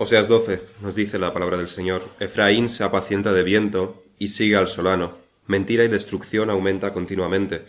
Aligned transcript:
Oseas 0.00 0.28
12 0.28 0.62
nos 0.80 0.94
dice 0.94 1.18
la 1.18 1.32
palabra 1.32 1.56
del 1.56 1.66
Señor, 1.66 2.02
Efraín 2.20 2.68
se 2.68 2.84
apacienta 2.84 3.32
de 3.32 3.42
viento 3.42 4.04
y 4.16 4.28
sigue 4.28 4.54
al 4.54 4.68
solano. 4.68 5.18
Mentira 5.48 5.82
y 5.82 5.88
destrucción 5.88 6.50
aumenta 6.50 6.92
continuamente, 6.92 7.64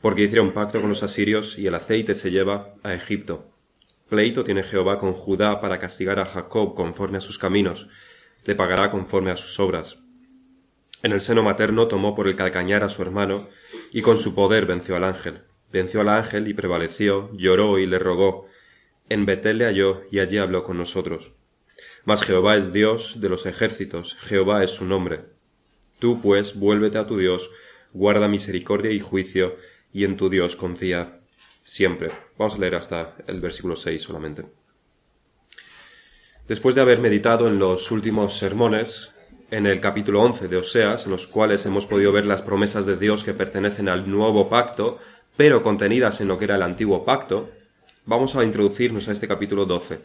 porque 0.00 0.22
hicieron 0.22 0.52
pacto 0.52 0.80
con 0.80 0.88
los 0.88 1.04
asirios 1.04 1.60
y 1.60 1.68
el 1.68 1.76
aceite 1.76 2.16
se 2.16 2.32
lleva 2.32 2.72
a 2.82 2.92
Egipto. 2.92 3.52
Pleito 4.08 4.42
tiene 4.42 4.64
Jehová 4.64 4.98
con 4.98 5.12
Judá 5.12 5.60
para 5.60 5.78
castigar 5.78 6.18
a 6.18 6.24
Jacob 6.24 6.74
conforme 6.74 7.18
a 7.18 7.20
sus 7.20 7.38
caminos, 7.38 7.86
le 8.44 8.56
pagará 8.56 8.90
conforme 8.90 9.30
a 9.30 9.36
sus 9.36 9.60
obras. 9.60 9.98
En 11.04 11.12
el 11.12 11.20
seno 11.20 11.44
materno 11.44 11.86
tomó 11.86 12.16
por 12.16 12.26
el 12.26 12.34
calcañar 12.34 12.82
a 12.82 12.88
su 12.88 13.00
hermano, 13.00 13.48
y 13.92 14.02
con 14.02 14.18
su 14.18 14.34
poder 14.34 14.66
venció 14.66 14.96
al 14.96 15.04
ángel. 15.04 15.42
Venció 15.70 16.00
al 16.00 16.08
ángel 16.08 16.48
y 16.48 16.54
prevaleció, 16.54 17.30
lloró 17.32 17.78
y 17.78 17.86
le 17.86 18.00
rogó. 18.00 18.46
En 19.08 19.24
Betel 19.24 19.58
le 19.58 19.66
halló 19.66 20.02
y 20.10 20.18
allí 20.18 20.38
habló 20.38 20.64
con 20.64 20.76
nosotros. 20.76 21.30
Mas 22.04 22.22
Jehová 22.22 22.56
es 22.56 22.72
Dios 22.72 23.20
de 23.20 23.28
los 23.28 23.46
ejércitos, 23.46 24.16
Jehová 24.20 24.64
es 24.64 24.70
su 24.70 24.86
nombre. 24.86 25.20
Tú, 25.98 26.20
pues, 26.22 26.58
vuélvete 26.58 26.98
a 26.98 27.06
tu 27.06 27.18
Dios, 27.18 27.50
guarda 27.92 28.26
misericordia 28.26 28.90
y 28.90 29.00
juicio, 29.00 29.56
y 29.92 30.04
en 30.04 30.16
tu 30.16 30.30
Dios 30.30 30.56
confía 30.56 31.20
siempre. 31.62 32.12
Vamos 32.38 32.54
a 32.54 32.58
leer 32.58 32.76
hasta 32.76 33.16
el 33.26 33.40
versículo 33.40 33.76
6 33.76 34.02
solamente. 34.02 34.46
Después 36.48 36.74
de 36.74 36.80
haber 36.80 37.00
meditado 37.00 37.46
en 37.48 37.58
los 37.58 37.90
últimos 37.90 38.38
sermones, 38.38 39.12
en 39.50 39.66
el 39.66 39.80
capítulo 39.80 40.22
11 40.22 40.48
de 40.48 40.56
Oseas, 40.56 41.04
en 41.04 41.12
los 41.12 41.26
cuales 41.26 41.66
hemos 41.66 41.86
podido 41.86 42.12
ver 42.12 42.24
las 42.24 42.40
promesas 42.40 42.86
de 42.86 42.96
Dios 42.96 43.24
que 43.24 43.34
pertenecen 43.34 43.88
al 43.88 44.10
nuevo 44.10 44.48
pacto, 44.48 44.98
pero 45.36 45.62
contenidas 45.62 46.20
en 46.20 46.28
lo 46.28 46.38
que 46.38 46.46
era 46.46 46.56
el 46.56 46.62
antiguo 46.62 47.04
pacto, 47.04 47.50
vamos 48.06 48.36
a 48.36 48.44
introducirnos 48.44 49.08
a 49.08 49.12
este 49.12 49.28
capítulo 49.28 49.66
12 49.66 50.00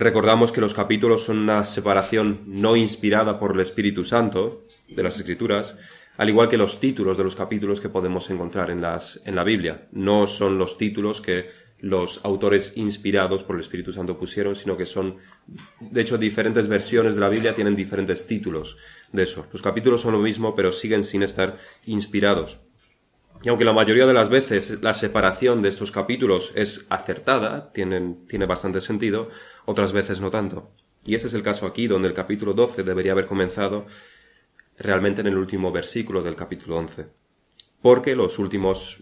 Recordamos 0.00 0.50
que 0.50 0.62
los 0.62 0.72
capítulos 0.72 1.24
son 1.24 1.40
una 1.40 1.62
separación 1.62 2.40
no 2.46 2.74
inspirada 2.74 3.38
por 3.38 3.52
el 3.52 3.60
Espíritu 3.60 4.02
Santo 4.02 4.64
de 4.88 5.02
las 5.02 5.18
Escrituras, 5.18 5.76
al 6.16 6.30
igual 6.30 6.48
que 6.48 6.56
los 6.56 6.80
títulos 6.80 7.18
de 7.18 7.24
los 7.24 7.36
capítulos 7.36 7.82
que 7.82 7.90
podemos 7.90 8.30
encontrar 8.30 8.70
en, 8.70 8.80
las, 8.80 9.20
en 9.26 9.34
la 9.36 9.44
Biblia. 9.44 9.88
No 9.92 10.26
son 10.26 10.56
los 10.56 10.78
títulos 10.78 11.20
que 11.20 11.50
los 11.82 12.24
autores 12.24 12.72
inspirados 12.76 13.42
por 13.42 13.56
el 13.56 13.60
Espíritu 13.60 13.92
Santo 13.92 14.16
pusieron, 14.18 14.56
sino 14.56 14.74
que 14.74 14.86
son, 14.86 15.18
de 15.80 16.00
hecho, 16.00 16.16
diferentes 16.16 16.66
versiones 16.66 17.14
de 17.14 17.20
la 17.20 17.28
Biblia 17.28 17.52
tienen 17.52 17.76
diferentes 17.76 18.26
títulos 18.26 18.78
de 19.12 19.24
eso. 19.24 19.48
Los 19.52 19.60
capítulos 19.60 20.00
son 20.00 20.14
lo 20.14 20.20
mismo, 20.20 20.54
pero 20.54 20.72
siguen 20.72 21.04
sin 21.04 21.22
estar 21.22 21.58
inspirados. 21.84 22.58
Y 23.42 23.48
aunque 23.48 23.64
la 23.64 23.72
mayoría 23.72 24.06
de 24.06 24.12
las 24.12 24.28
veces 24.28 24.82
la 24.82 24.92
separación 24.92 25.62
de 25.62 25.70
estos 25.70 25.90
capítulos 25.92 26.52
es 26.54 26.86
acertada, 26.90 27.72
tienen, 27.72 28.26
tiene 28.26 28.44
bastante 28.44 28.82
sentido, 28.82 29.30
otras 29.70 29.92
veces 29.92 30.20
no 30.20 30.30
tanto. 30.30 30.72
Y 31.04 31.14
este 31.14 31.28
es 31.28 31.34
el 31.34 31.42
caso 31.42 31.66
aquí, 31.66 31.86
donde 31.86 32.08
el 32.08 32.14
capítulo 32.14 32.52
12 32.52 32.82
debería 32.82 33.12
haber 33.12 33.26
comenzado 33.26 33.86
realmente 34.76 35.20
en 35.20 35.28
el 35.28 35.38
último 35.38 35.70
versículo 35.70 36.22
del 36.22 36.34
capítulo 36.34 36.76
11. 36.78 37.06
Porque 37.80 38.16
los 38.16 38.38
últimos 38.38 38.98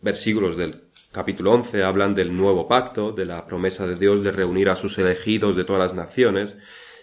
versículos 0.00 0.56
del 0.56 0.84
capítulo 1.10 1.52
11 1.52 1.82
hablan 1.82 2.14
del 2.14 2.36
nuevo 2.36 2.68
pacto, 2.68 3.10
de 3.10 3.26
la 3.26 3.46
promesa 3.46 3.86
de 3.86 3.96
Dios 3.96 4.22
de 4.22 4.30
reunir 4.30 4.68
a 4.68 4.76
sus 4.76 4.96
elegidos 4.98 5.56
de 5.56 5.64
todas 5.64 5.80
las 5.80 5.94
naciones, 5.94 6.56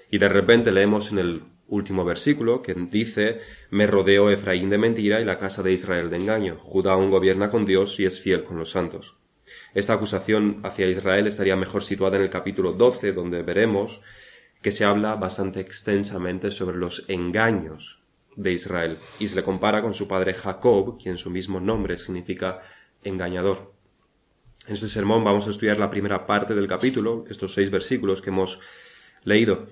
y 0.09 0.17
de 0.17 0.30
repente 0.30 0.72
leemos 0.72 1.12
en 1.12 1.20
el 1.20 1.44
último 1.67 2.06
versículo, 2.06 2.62
que 2.62 2.73
dice, 2.73 3.42
me 3.70 3.86
rodeó 3.86 4.31
Efraín 4.31 4.70
de 4.70 4.78
mentira 4.78 5.20
y 5.20 5.25
la 5.25 5.38
casa 5.38 5.62
de 5.62 5.73
Israel 5.73 6.09
de 6.09 6.17
engaño. 6.17 6.58
Judá 6.62 6.94
aún 6.94 7.12
gobierna 7.12 7.52
con 7.52 7.66
Dios 7.66 8.00
y 8.00 8.06
es 8.06 8.20
fiel 8.20 8.44
con 8.44 8.58
los 8.58 8.72
santos. 8.72 9.19
Esta 9.73 9.94
acusación 9.94 10.62
hacia 10.64 10.88
Israel 10.88 11.28
estaría 11.28 11.56
mejor 11.56 11.84
situada 11.84 12.17
en 12.17 12.23
el 12.23 12.30
capítulo 12.30 12.73
12, 12.73 13.14
donde 13.14 13.44
veremos 13.44 14.02
que 14.62 14.72
se 14.72 14.84
habla 14.84 15.16
bastante 15.16 15.59
extensamente 15.59 16.52
sobre 16.52 16.78
los 16.78 17.06
engaños 17.08 18.02
de 18.36 18.53
Israel 18.53 18.97
y 19.20 19.28
se 19.28 19.36
le 19.36 19.44
compara 19.44 19.81
con 19.81 19.94
su 19.94 20.08
padre 20.08 20.34
Jacob, 20.34 20.97
quien 21.02 21.17
su 21.17 21.30
mismo 21.30 21.59
nombre 21.59 21.97
significa 21.97 22.59
engañador. 23.03 23.74
En 24.68 24.74
este 24.74 24.88
sermón 24.88 25.24
vamos 25.24 25.47
a 25.47 25.52
estudiar 25.52 25.78
la 25.78 25.90
primera 25.90 26.25
parte 26.25 26.56
del 26.56 26.68
capítulo, 26.68 27.25
estos 27.30 27.53
seis 27.53 27.72
versículos 27.72 28.22
que 28.22 28.30
hemos 28.30 28.59
leído. 29.24 29.66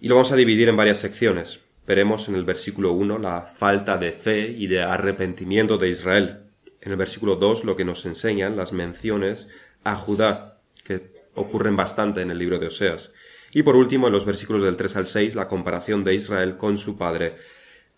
Y 0.00 0.08
lo 0.08 0.16
vamos 0.16 0.32
a 0.32 0.36
dividir 0.36 0.68
en 0.68 0.76
varias 0.76 0.98
secciones. 0.98 1.60
Veremos 1.86 2.28
en 2.28 2.34
el 2.34 2.44
versículo 2.44 2.92
1 2.92 3.18
la 3.18 3.42
falta 3.42 3.96
de 3.96 4.12
fe 4.12 4.48
y 4.48 4.66
de 4.66 4.82
arrepentimiento 4.82 5.78
de 5.78 5.88
Israel. 5.88 6.45
En 6.86 6.92
el 6.92 6.98
versículo 6.98 7.34
2 7.34 7.64
lo 7.64 7.74
que 7.74 7.84
nos 7.84 8.06
enseñan 8.06 8.56
las 8.56 8.72
menciones 8.72 9.48
a 9.82 9.96
Judá, 9.96 10.60
que 10.84 11.10
ocurren 11.34 11.74
bastante 11.74 12.22
en 12.22 12.30
el 12.30 12.38
libro 12.38 12.60
de 12.60 12.68
Oseas. 12.68 13.12
Y 13.50 13.64
por 13.64 13.74
último, 13.74 14.06
en 14.06 14.12
los 14.12 14.24
versículos 14.24 14.62
del 14.62 14.76
3 14.76 14.98
al 14.98 15.06
6, 15.06 15.34
la 15.34 15.48
comparación 15.48 16.04
de 16.04 16.14
Israel 16.14 16.56
con 16.56 16.78
su 16.78 16.96
padre 16.96 17.34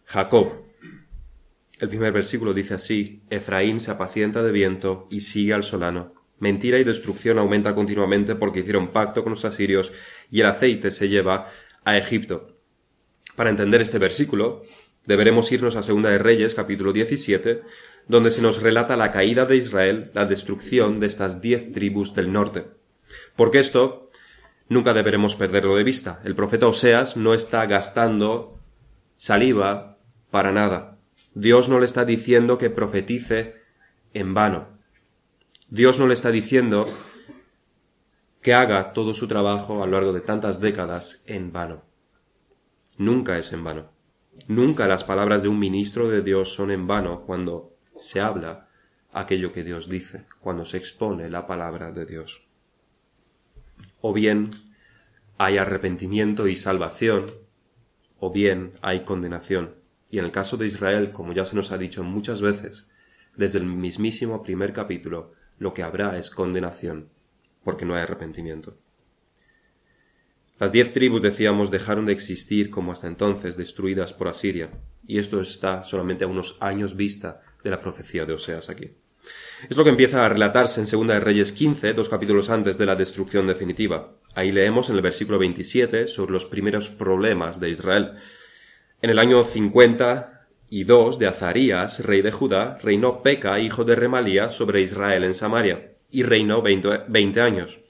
Jacob. 0.06 0.64
El 1.78 1.90
primer 1.90 2.12
versículo 2.12 2.54
dice 2.54 2.72
así, 2.74 3.20
Efraín 3.28 3.78
se 3.78 3.90
apacienta 3.90 4.42
de 4.42 4.52
viento 4.52 5.06
y 5.10 5.20
sigue 5.20 5.52
al 5.52 5.64
solano. 5.64 6.14
Mentira 6.38 6.78
y 6.78 6.84
destrucción 6.84 7.38
aumenta 7.38 7.74
continuamente 7.74 8.36
porque 8.36 8.60
hicieron 8.60 8.88
pacto 8.88 9.22
con 9.22 9.32
los 9.32 9.44
asirios 9.44 9.92
y 10.30 10.40
el 10.40 10.46
aceite 10.46 10.90
se 10.90 11.10
lleva 11.10 11.50
a 11.84 11.98
Egipto. 11.98 12.56
Para 13.36 13.50
entender 13.50 13.82
este 13.82 13.98
versículo, 13.98 14.62
deberemos 15.04 15.52
irnos 15.52 15.76
a 15.76 15.82
Segunda 15.82 16.08
de 16.08 16.18
Reyes, 16.18 16.54
capítulo 16.54 16.94
17, 16.94 17.62
donde 18.08 18.30
se 18.30 18.42
nos 18.42 18.62
relata 18.62 18.96
la 18.96 19.12
caída 19.12 19.44
de 19.44 19.56
Israel, 19.56 20.10
la 20.14 20.24
destrucción 20.24 20.98
de 20.98 21.06
estas 21.06 21.40
diez 21.40 21.72
tribus 21.72 22.14
del 22.14 22.32
norte. 22.32 22.66
Porque 23.36 23.58
esto 23.58 24.06
nunca 24.68 24.94
deberemos 24.94 25.36
perderlo 25.36 25.76
de 25.76 25.84
vista. 25.84 26.20
El 26.24 26.34
profeta 26.34 26.66
Oseas 26.66 27.16
no 27.16 27.34
está 27.34 27.66
gastando 27.66 28.58
saliva 29.16 29.98
para 30.30 30.52
nada. 30.52 30.98
Dios 31.34 31.68
no 31.68 31.78
le 31.78 31.84
está 31.84 32.04
diciendo 32.04 32.58
que 32.58 32.70
profetice 32.70 33.56
en 34.14 34.34
vano. 34.34 34.68
Dios 35.68 35.98
no 35.98 36.06
le 36.06 36.14
está 36.14 36.30
diciendo 36.30 36.86
que 38.40 38.54
haga 38.54 38.94
todo 38.94 39.12
su 39.12 39.28
trabajo 39.28 39.82
a 39.82 39.86
lo 39.86 39.92
largo 39.92 40.12
de 40.14 40.20
tantas 40.20 40.60
décadas 40.60 41.22
en 41.26 41.52
vano. 41.52 41.82
Nunca 42.96 43.38
es 43.38 43.52
en 43.52 43.64
vano. 43.64 43.90
Nunca 44.46 44.88
las 44.88 45.04
palabras 45.04 45.42
de 45.42 45.48
un 45.48 45.58
ministro 45.58 46.08
de 46.08 46.22
Dios 46.22 46.54
son 46.54 46.70
en 46.70 46.86
vano 46.86 47.22
cuando 47.26 47.77
se 47.98 48.20
habla 48.20 48.68
aquello 49.12 49.52
que 49.52 49.64
Dios 49.64 49.88
dice, 49.88 50.26
cuando 50.40 50.64
se 50.64 50.76
expone 50.76 51.28
la 51.28 51.46
palabra 51.46 51.92
de 51.92 52.06
Dios. 52.06 52.46
O 54.00 54.12
bien 54.12 54.50
hay 55.36 55.58
arrepentimiento 55.58 56.48
y 56.48 56.56
salvación, 56.56 57.32
o 58.18 58.32
bien 58.32 58.72
hay 58.82 59.00
condenación. 59.00 59.74
Y 60.10 60.18
en 60.18 60.24
el 60.24 60.32
caso 60.32 60.56
de 60.56 60.66
Israel, 60.66 61.12
como 61.12 61.32
ya 61.32 61.44
se 61.44 61.56
nos 61.56 61.70
ha 61.72 61.78
dicho 61.78 62.02
muchas 62.02 62.40
veces, 62.40 62.86
desde 63.36 63.58
el 63.58 63.66
mismísimo 63.66 64.42
primer 64.42 64.72
capítulo, 64.72 65.32
lo 65.58 65.74
que 65.74 65.82
habrá 65.82 66.18
es 66.18 66.30
condenación 66.30 67.08
porque 67.62 67.84
no 67.84 67.94
hay 67.94 68.02
arrepentimiento. 68.02 68.78
Las 70.58 70.72
diez 70.72 70.92
tribus, 70.92 71.22
decíamos, 71.22 71.70
dejaron 71.70 72.06
de 72.06 72.12
existir 72.12 72.70
como 72.70 72.92
hasta 72.92 73.06
entonces, 73.06 73.56
destruidas 73.56 74.12
por 74.12 74.26
Asiria, 74.26 74.70
y 75.06 75.18
esto 75.18 75.40
está 75.40 75.82
solamente 75.82 76.24
a 76.24 76.28
unos 76.28 76.56
años 76.60 76.96
vista 76.96 77.42
de 77.62 77.70
la 77.70 77.80
profecía 77.80 78.24
de 78.24 78.32
Oseas 78.32 78.70
aquí. 78.70 78.90
Es 79.68 79.76
lo 79.76 79.84
que 79.84 79.90
empieza 79.90 80.24
a 80.24 80.28
relatarse 80.28 80.80
en 80.80 80.86
Segunda 80.86 81.14
de 81.14 81.20
Reyes 81.20 81.52
15, 81.52 81.92
dos 81.92 82.08
capítulos 82.08 82.50
antes 82.50 82.78
de 82.78 82.86
la 82.86 82.94
destrucción 82.94 83.46
definitiva. 83.46 84.14
Ahí 84.34 84.52
leemos 84.52 84.88
en 84.88 84.96
el 84.96 85.02
versículo 85.02 85.38
27 85.38 86.06
sobre 86.06 86.32
los 86.32 86.46
primeros 86.46 86.88
problemas 86.88 87.60
de 87.60 87.70
Israel. 87.70 88.12
En 89.02 89.10
el 89.10 89.18
año 89.18 89.42
52 89.44 91.18
de 91.18 91.26
Azarías, 91.26 92.04
rey 92.04 92.22
de 92.22 92.32
Judá, 92.32 92.78
reinó 92.82 93.22
Peca, 93.22 93.58
hijo 93.58 93.84
de 93.84 93.96
Remalía, 93.96 94.48
sobre 94.48 94.80
Israel 94.80 95.24
en 95.24 95.34
Samaria 95.34 95.92
y 96.10 96.22
reinó 96.22 96.62
veinte 96.62 97.40
años. 97.40 97.80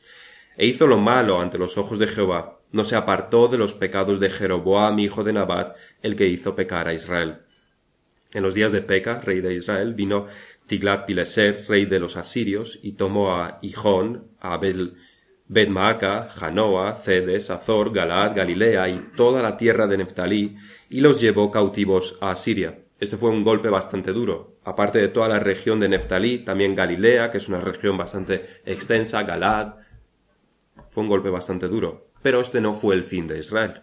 E 0.57 0.67
hizo 0.67 0.87
lo 0.87 0.99
malo 0.99 1.41
ante 1.41 1.59
los 1.59 1.79
ojos 1.79 1.99
de 1.99 2.09
Jehová, 2.09 2.59
no 2.73 2.85
se 2.85 2.97
apartó 2.97 3.49
de 3.49 3.59
los 3.59 3.75
pecados 3.75 4.21
de 4.21 4.29
Jeroboam, 4.29 4.99
hijo 4.99 5.25
de 5.25 5.33
Nabat, 5.33 5.77
el 6.03 6.17
que 6.17 6.27
hizo 6.27 6.55
pecar 6.55 6.89
a 6.89 6.95
Israel. 6.95 7.39
En 8.33 8.43
los 8.43 8.55
días 8.55 8.73
de 8.73 8.83
Peca, 8.83 9.21
rey 9.21 9.41
de 9.41 9.55
Israel, 9.55 9.95
vino 9.95 10.27
Tiglat-Pileser, 10.69 11.67
rey 11.67 11.87
de 11.87 11.99
los 11.99 12.17
asirios, 12.17 12.79
y 12.83 12.93
tomó 12.93 13.35
a 13.35 13.59
Hijón, 13.63 14.29
a 14.39 14.55
Abel, 14.55 14.97
Bet-Maaca, 15.49 16.29
Janoa, 16.29 16.95
Cedes, 16.95 17.51
Azor, 17.51 17.93
Galad, 17.93 18.37
Galilea 18.37 18.89
y 18.91 19.11
toda 19.17 19.43
la 19.43 19.57
tierra 19.57 19.87
de 19.87 19.97
Neftalí, 19.97 20.57
y 20.91 21.01
los 21.01 21.21
llevó 21.21 21.51
cautivos 21.51 22.19
a 22.21 22.31
Asiria. 22.31 22.79
Este 23.01 23.17
fue 23.17 23.31
un 23.31 23.45
golpe 23.45 23.71
bastante 23.71 24.13
duro. 24.13 24.59
Aparte 24.65 24.99
de 24.99 25.09
toda 25.09 25.29
la 25.29 25.39
región 25.39 25.81
de 25.81 25.89
Neftalí, 25.89 26.41
también 26.41 26.75
Galilea, 26.75 27.31
que 27.31 27.39
es 27.39 27.49
una 27.49 27.61
región 27.61 27.97
bastante 27.97 28.61
extensa, 28.67 29.23
Galad. 29.23 29.77
Fue 30.91 31.03
un 31.03 31.09
golpe 31.09 31.31
bastante 31.31 31.69
duro. 31.69 32.09
Pero 32.21 32.41
este 32.41 32.61
no 32.61 32.75
fue 32.75 32.97
el 32.97 33.05
fin 33.05 33.27
de 33.27 33.39
Israel. 33.39 33.83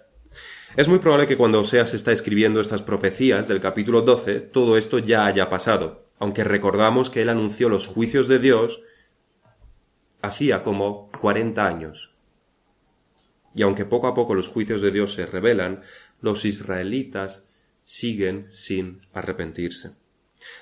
Es 0.76 0.90
muy 0.90 1.00
probable 1.00 1.26
que 1.26 1.38
cuando 1.38 1.62
Oseas 1.62 1.94
está 1.94 2.12
escribiendo 2.12 2.60
estas 2.60 2.82
profecías 2.82 3.48
del 3.48 3.62
capítulo 3.62 4.02
12, 4.02 4.42
todo 4.42 4.76
esto 4.76 5.00
ya 5.00 5.26
haya 5.26 5.48
pasado, 5.48 6.10
aunque 6.20 6.44
recordamos 6.44 7.10
que 7.10 7.22
él 7.22 7.30
anunció 7.30 7.70
los 7.70 7.88
juicios 7.88 8.28
de 8.28 8.40
Dios 8.40 8.82
hacía 10.22 10.64
como 10.64 11.10
40 11.22 11.66
años. 11.66 12.12
y 13.58 13.62
aunque 13.62 13.86
poco 13.86 14.08
a 14.08 14.14
poco 14.14 14.36
los 14.36 14.50
juicios 14.50 14.82
de 14.82 14.92
Dios 14.92 15.14
se 15.14 15.26
revelan, 15.26 15.82
los 16.20 16.44
israelitas 16.44 17.48
siguen 17.86 18.48
sin 18.50 19.00
arrepentirse. 19.14 19.92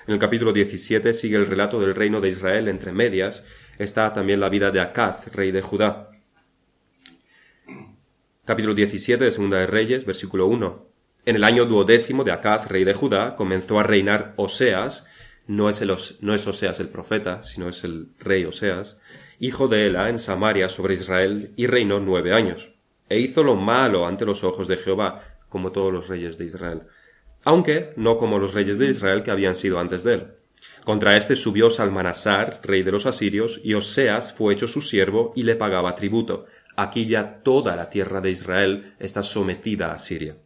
En 0.06 0.14
el 0.14 0.20
capítulo 0.20 0.52
17 0.52 1.12
sigue 1.12 1.34
el 1.34 1.48
relato 1.48 1.80
del 1.80 1.96
reino 1.96 2.20
de 2.20 2.28
Israel 2.28 2.68
entre 2.68 2.92
medias, 2.92 3.42
está 3.78 4.12
también 4.12 4.38
la 4.38 4.48
vida 4.48 4.70
de 4.70 4.80
Acaz, 4.80 5.26
rey 5.34 5.50
de 5.50 5.60
Judá. 5.60 6.13
Capítulo 8.44 8.74
17 8.74 9.24
de 9.24 9.32
Segunda 9.32 9.58
de 9.58 9.66
Reyes, 9.66 10.04
versículo 10.04 10.46
1. 10.46 10.86
En 11.26 11.36
el 11.36 11.44
año 11.44 11.64
duodécimo 11.64 12.24
de 12.24 12.32
Acaz, 12.32 12.68
rey 12.68 12.84
de 12.84 12.94
Judá, 12.94 13.36
comenzó 13.36 13.78
a 13.80 13.82
reinar 13.82 14.34
Oseas, 14.36 15.06
no 15.46 15.68
es, 15.68 15.80
el, 15.80 15.94
no 16.20 16.34
es 16.34 16.46
Oseas 16.46 16.80
el 16.80 16.88
profeta, 16.88 17.42
sino 17.42 17.68
es 17.68 17.84
el 17.84 18.08
rey 18.18 18.44
Oseas, 18.44 18.98
hijo 19.38 19.68
de 19.68 19.86
Ela, 19.86 20.08
en 20.08 20.18
Samaria 20.18 20.68
sobre 20.68 20.94
Israel, 20.94 21.52
y 21.56 21.66
reinó 21.66 22.00
nueve 22.00 22.32
años. 22.32 22.74
E 23.08 23.18
hizo 23.18 23.42
lo 23.42 23.56
malo 23.56 24.06
ante 24.06 24.26
los 24.26 24.44
ojos 24.44 24.68
de 24.68 24.76
Jehová, 24.76 25.22
como 25.48 25.72
todos 25.72 25.92
los 25.92 26.08
reyes 26.08 26.36
de 26.36 26.44
Israel 26.44 26.82
aunque 27.44 27.92
no 27.96 28.18
como 28.18 28.38
los 28.38 28.54
reyes 28.54 28.78
de 28.78 28.88
Israel 28.88 29.22
que 29.22 29.30
habían 29.30 29.54
sido 29.54 29.78
antes 29.78 30.02
de 30.02 30.14
él. 30.14 30.26
Contra 30.84 31.16
éste 31.16 31.36
subió 31.36 31.70
Salmanasar, 31.70 32.60
rey 32.62 32.82
de 32.82 32.92
los 32.92 33.06
asirios, 33.06 33.60
y 33.62 33.74
Oseas 33.74 34.32
fue 34.32 34.54
hecho 34.54 34.66
su 34.66 34.80
siervo 34.80 35.32
y 35.36 35.42
le 35.42 35.56
pagaba 35.56 35.94
tributo. 35.94 36.46
Aquí 36.76 37.06
ya 37.06 37.42
toda 37.42 37.76
la 37.76 37.90
tierra 37.90 38.20
de 38.20 38.30
Israel 38.30 38.94
está 38.98 39.22
sometida 39.22 39.92
a 39.92 39.98
Siria. 39.98 40.36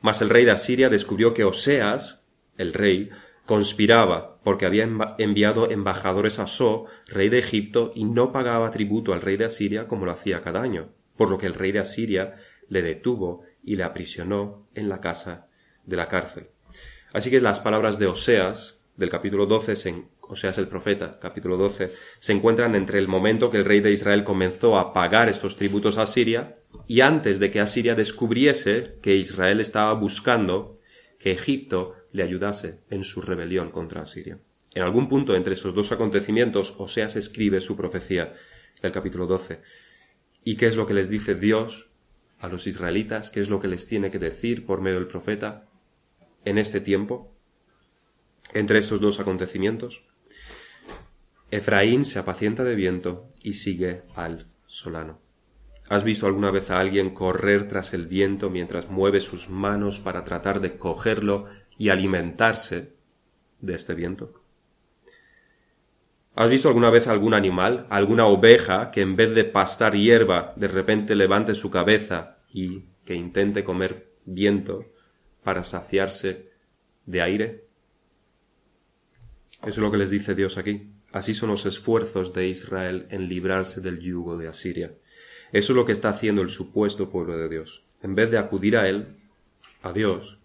Mas 0.00 0.22
el 0.22 0.30
rey 0.30 0.44
de 0.44 0.52
Asiria 0.52 0.88
descubrió 0.88 1.34
que 1.34 1.44
Oseas, 1.44 2.22
el 2.56 2.72
rey, 2.72 3.10
conspiraba, 3.46 4.38
porque 4.44 4.66
había 4.66 4.88
enviado 5.18 5.70
embajadores 5.70 6.38
a 6.38 6.46
So, 6.46 6.84
rey 7.06 7.28
de 7.30 7.38
Egipto, 7.38 7.92
y 7.94 8.04
no 8.04 8.30
pagaba 8.30 8.70
tributo 8.70 9.12
al 9.12 9.22
rey 9.22 9.36
de 9.36 9.46
Asiria 9.46 9.88
como 9.88 10.04
lo 10.04 10.12
hacía 10.12 10.42
cada 10.42 10.60
año, 10.60 10.90
por 11.16 11.30
lo 11.30 11.38
que 11.38 11.46
el 11.46 11.54
rey 11.54 11.72
de 11.72 11.80
Asiria 11.80 12.36
le 12.68 12.82
detuvo 12.82 13.42
y 13.64 13.76
le 13.76 13.84
aprisionó 13.84 14.68
en 14.74 14.88
la 14.88 15.00
casa 15.00 15.48
de 15.84 15.96
la 15.96 16.08
cárcel. 16.08 16.48
Así 17.12 17.30
que 17.30 17.40
las 17.40 17.60
palabras 17.60 17.98
de 17.98 18.06
Oseas, 18.06 18.77
del 18.98 19.08
capítulo 19.08 19.46
12, 19.46 20.04
Oseas 20.20 20.58
el 20.58 20.68
profeta, 20.68 21.18
capítulo 21.18 21.56
12, 21.56 21.90
se 22.18 22.32
encuentran 22.32 22.74
entre 22.74 22.98
el 22.98 23.08
momento 23.08 23.48
que 23.48 23.56
el 23.56 23.64
rey 23.64 23.80
de 23.80 23.92
Israel 23.92 24.24
comenzó 24.24 24.78
a 24.78 24.92
pagar 24.92 25.30
estos 25.30 25.56
tributos 25.56 25.96
a 25.96 26.06
Siria 26.06 26.58
y 26.86 27.00
antes 27.00 27.38
de 27.38 27.50
que 27.50 27.60
Asiria 27.60 27.94
descubriese 27.94 28.96
que 29.00 29.16
Israel 29.16 29.60
estaba 29.60 29.94
buscando 29.94 30.78
que 31.18 31.32
Egipto 31.32 31.94
le 32.12 32.24
ayudase 32.24 32.80
en 32.90 33.04
su 33.04 33.22
rebelión 33.22 33.70
contra 33.70 34.02
Asiria. 34.02 34.38
En 34.74 34.82
algún 34.82 35.08
punto 35.08 35.34
entre 35.34 35.54
esos 35.54 35.74
dos 35.74 35.92
acontecimientos, 35.92 36.74
Oseas 36.76 37.16
escribe 37.16 37.60
su 37.60 37.76
profecía 37.76 38.34
del 38.82 38.92
capítulo 38.92 39.26
12. 39.26 39.62
¿Y 40.44 40.56
qué 40.56 40.66
es 40.66 40.76
lo 40.76 40.86
que 40.86 40.94
les 40.94 41.08
dice 41.08 41.34
Dios 41.34 41.88
a 42.40 42.48
los 42.48 42.66
israelitas 42.66 43.30
qué 43.30 43.40
es 43.40 43.50
lo 43.50 43.60
que 43.60 43.68
les 43.68 43.86
tiene 43.86 44.10
que 44.10 44.18
decir 44.18 44.64
por 44.64 44.80
medio 44.80 44.98
del 44.98 45.08
profeta 45.08 45.68
en 46.44 46.58
este 46.58 46.80
tiempo, 46.80 47.34
entre 48.54 48.78
estos 48.78 49.00
dos 49.00 49.20
acontecimientos. 49.20 50.02
Efraín 51.50 52.04
se 52.04 52.18
apacienta 52.18 52.64
de 52.64 52.74
viento 52.74 53.30
y 53.42 53.54
sigue 53.54 54.02
al 54.14 54.46
solano. 54.66 55.18
¿Has 55.88 56.04
visto 56.04 56.26
alguna 56.26 56.50
vez 56.50 56.70
a 56.70 56.78
alguien 56.78 57.10
correr 57.10 57.66
tras 57.66 57.94
el 57.94 58.06
viento 58.06 58.50
mientras 58.50 58.90
mueve 58.90 59.20
sus 59.20 59.48
manos 59.48 59.98
para 59.98 60.24
tratar 60.24 60.60
de 60.60 60.76
cogerlo 60.76 61.46
y 61.78 61.88
alimentarse 61.88 62.92
de 63.60 63.74
este 63.74 63.94
viento? 63.94 64.42
¿Has 66.34 66.50
visto 66.50 66.68
alguna 66.68 66.90
vez 66.90 67.08
algún 67.08 67.34
animal, 67.34 67.86
alguna 67.88 68.26
oveja, 68.26 68.90
que 68.90 69.00
en 69.00 69.16
vez 69.16 69.34
de 69.34 69.44
pastar 69.44 69.96
hierba, 69.96 70.52
de 70.56 70.68
repente 70.68 71.14
levante 71.14 71.54
su 71.54 71.70
cabeza 71.70 72.36
y 72.52 72.84
que 73.04 73.14
intente 73.14 73.64
comer 73.64 74.12
viento 74.26 74.84
para 75.42 75.64
saciarse 75.64 76.50
de 77.06 77.22
aire? 77.22 77.67
Eso 79.62 79.68
es 79.70 79.78
lo 79.78 79.90
que 79.90 79.96
les 79.96 80.10
dice 80.10 80.34
Dios 80.34 80.56
aquí. 80.58 80.88
Así 81.12 81.34
son 81.34 81.50
los 81.50 81.66
esfuerzos 81.66 82.32
de 82.32 82.48
Israel 82.48 83.06
en 83.10 83.28
librarse 83.28 83.80
del 83.80 83.98
yugo 83.98 84.36
de 84.36 84.48
Asiria. 84.48 84.92
Eso 85.52 85.72
es 85.72 85.76
lo 85.76 85.84
que 85.84 85.92
está 85.92 86.10
haciendo 86.10 86.42
el 86.42 86.48
supuesto 86.48 87.10
pueblo 87.10 87.36
de 87.36 87.48
Dios. 87.48 87.82
En 88.02 88.14
vez 88.14 88.30
de 88.30 88.38
acudir 88.38 88.76
a 88.76 88.88
Él, 88.88 89.08
a 89.82 89.92
Dios, 89.92 90.38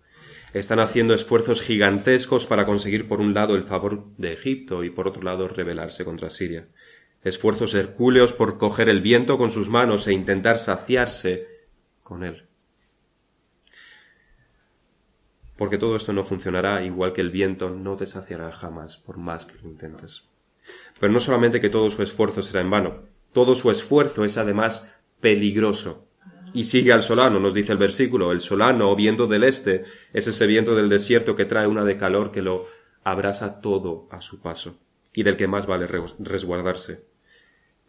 están 0.53 0.79
haciendo 0.79 1.13
esfuerzos 1.13 1.61
gigantescos 1.61 2.47
para 2.47 2.65
conseguir 2.65 3.07
por 3.07 3.19
un 3.19 3.33
lado 3.33 3.55
el 3.55 3.63
favor 3.63 4.05
de 4.17 4.33
Egipto 4.33 4.83
y 4.83 4.89
por 4.89 5.07
otro 5.07 5.23
lado 5.23 5.47
rebelarse 5.47 6.05
contra 6.05 6.29
Siria. 6.29 6.67
Esfuerzos 7.23 7.73
hercúleos 7.73 8.33
por 8.33 8.57
coger 8.57 8.89
el 8.89 9.01
viento 9.01 9.37
con 9.37 9.49
sus 9.49 9.69
manos 9.69 10.07
e 10.07 10.13
intentar 10.13 10.59
saciarse 10.59 11.47
con 12.03 12.23
él. 12.23 12.43
Porque 15.55 15.77
todo 15.77 15.95
esto 15.95 16.13
no 16.13 16.23
funcionará 16.23 16.83
igual 16.83 17.13
que 17.13 17.21
el 17.21 17.29
viento 17.29 17.69
no 17.69 17.95
te 17.95 18.05
saciará 18.05 18.51
jamás 18.51 18.97
por 18.97 19.17
más 19.17 19.45
que 19.45 19.55
lo 19.61 19.69
intentes. 19.69 20.25
Pero 20.99 21.11
no 21.11 21.19
solamente 21.19 21.61
que 21.61 21.69
todo 21.69 21.89
su 21.89 22.01
esfuerzo 22.01 22.41
será 22.41 22.61
en 22.61 22.69
vano, 22.69 23.03
todo 23.33 23.55
su 23.55 23.69
esfuerzo 23.69 24.23
es 24.23 24.37
además 24.37 24.93
peligroso 25.19 26.07
y 26.53 26.65
sigue 26.65 26.93
al 26.93 27.01
solano, 27.01 27.39
nos 27.39 27.53
dice 27.53 27.71
el 27.71 27.79
versículo. 27.79 28.31
El 28.31 28.39
solano, 28.39 28.91
o 28.91 28.95
viento 28.95 29.25
del 29.27 29.43
este, 29.43 29.85
es 30.13 30.27
ese 30.27 30.45
viento 30.45 30.75
del 30.75 30.87
desierto 30.87 31.35
que 31.35 31.45
trae 31.45 31.67
una 31.67 31.83
de 31.83 31.97
calor 31.97 32.31
que 32.31 32.43
lo 32.43 32.67
abrasa 33.03 33.59
todo 33.59 34.07
a 34.11 34.21
su 34.21 34.39
paso, 34.39 34.77
y 35.13 35.23
del 35.23 35.35
que 35.35 35.47
más 35.47 35.65
vale 35.65 35.87
resguardarse. 35.87 37.05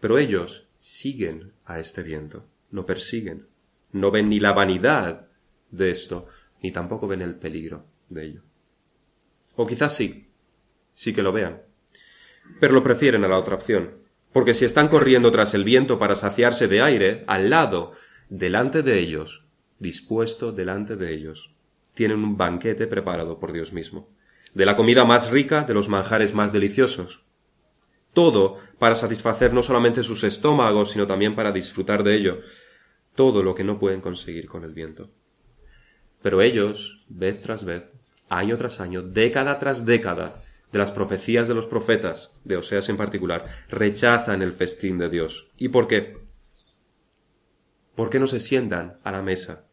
Pero 0.00 0.18
ellos 0.18 0.66
siguen 0.80 1.52
a 1.66 1.78
este 1.78 2.02
viento, 2.02 2.46
lo 2.70 2.86
persiguen. 2.86 3.46
No 3.92 4.10
ven 4.10 4.28
ni 4.28 4.40
la 4.40 4.52
vanidad 4.52 5.28
de 5.70 5.90
esto, 5.90 6.26
ni 6.64 6.72
tampoco 6.72 7.06
ven 7.06 7.20
el 7.20 7.34
peligro 7.34 7.84
de 8.08 8.24
ello. 8.24 8.40
O 9.54 9.66
quizás 9.66 9.94
sí, 9.94 10.30
sí 10.94 11.12
que 11.12 11.22
lo 11.22 11.30
vean. 11.30 11.60
Pero 12.58 12.72
lo 12.72 12.82
prefieren 12.82 13.22
a 13.22 13.28
la 13.28 13.38
otra 13.38 13.56
opción, 13.56 13.98
porque 14.32 14.54
si 14.54 14.64
están 14.64 14.88
corriendo 14.88 15.30
tras 15.30 15.52
el 15.52 15.62
viento 15.62 15.98
para 15.98 16.14
saciarse 16.14 16.66
de 16.66 16.80
aire, 16.80 17.22
al 17.26 17.50
lado 17.50 17.92
delante 18.30 18.82
de 18.82 18.98
ellos, 18.98 19.44
dispuesto 19.78 20.52
delante 20.52 20.96
de 20.96 21.12
ellos. 21.12 21.50
Tienen 21.92 22.24
un 22.24 22.38
banquete 22.38 22.86
preparado 22.86 23.38
por 23.38 23.52
Dios 23.52 23.74
mismo, 23.74 24.08
de 24.54 24.64
la 24.64 24.74
comida 24.74 25.04
más 25.04 25.30
rica, 25.30 25.64
de 25.64 25.74
los 25.74 25.90
manjares 25.90 26.32
más 26.32 26.50
deliciosos. 26.50 27.26
Todo 28.14 28.56
para 28.78 28.94
satisfacer 28.94 29.52
no 29.52 29.62
solamente 29.62 30.02
sus 30.02 30.24
estómagos, 30.24 30.92
sino 30.92 31.06
también 31.06 31.34
para 31.34 31.52
disfrutar 31.52 32.02
de 32.02 32.16
ello, 32.16 32.38
todo 33.14 33.42
lo 33.42 33.54
que 33.54 33.64
no 33.64 33.78
pueden 33.78 34.00
conseguir 34.00 34.46
con 34.46 34.64
el 34.64 34.72
viento. 34.72 35.10
Pero 36.24 36.40
ellos, 36.40 37.04
vez 37.10 37.42
tras 37.42 37.66
vez, 37.66 37.92
año 38.30 38.56
tras 38.56 38.80
año, 38.80 39.02
década 39.02 39.58
tras 39.58 39.84
década, 39.84 40.42
de 40.72 40.78
las 40.78 40.90
profecías 40.90 41.48
de 41.48 41.54
los 41.54 41.66
profetas, 41.66 42.32
de 42.44 42.56
Oseas 42.56 42.88
en 42.88 42.96
particular, 42.96 43.44
rechazan 43.68 44.40
el 44.40 44.54
festín 44.54 44.96
de 44.96 45.10
Dios. 45.10 45.50
¿Y 45.58 45.68
por 45.68 45.86
qué? 45.86 46.16
¿Por 47.94 48.08
qué 48.08 48.18
no 48.18 48.26
se 48.26 48.40
sientan 48.40 48.96
a 49.04 49.12
la 49.12 49.20
mesa 49.20 49.66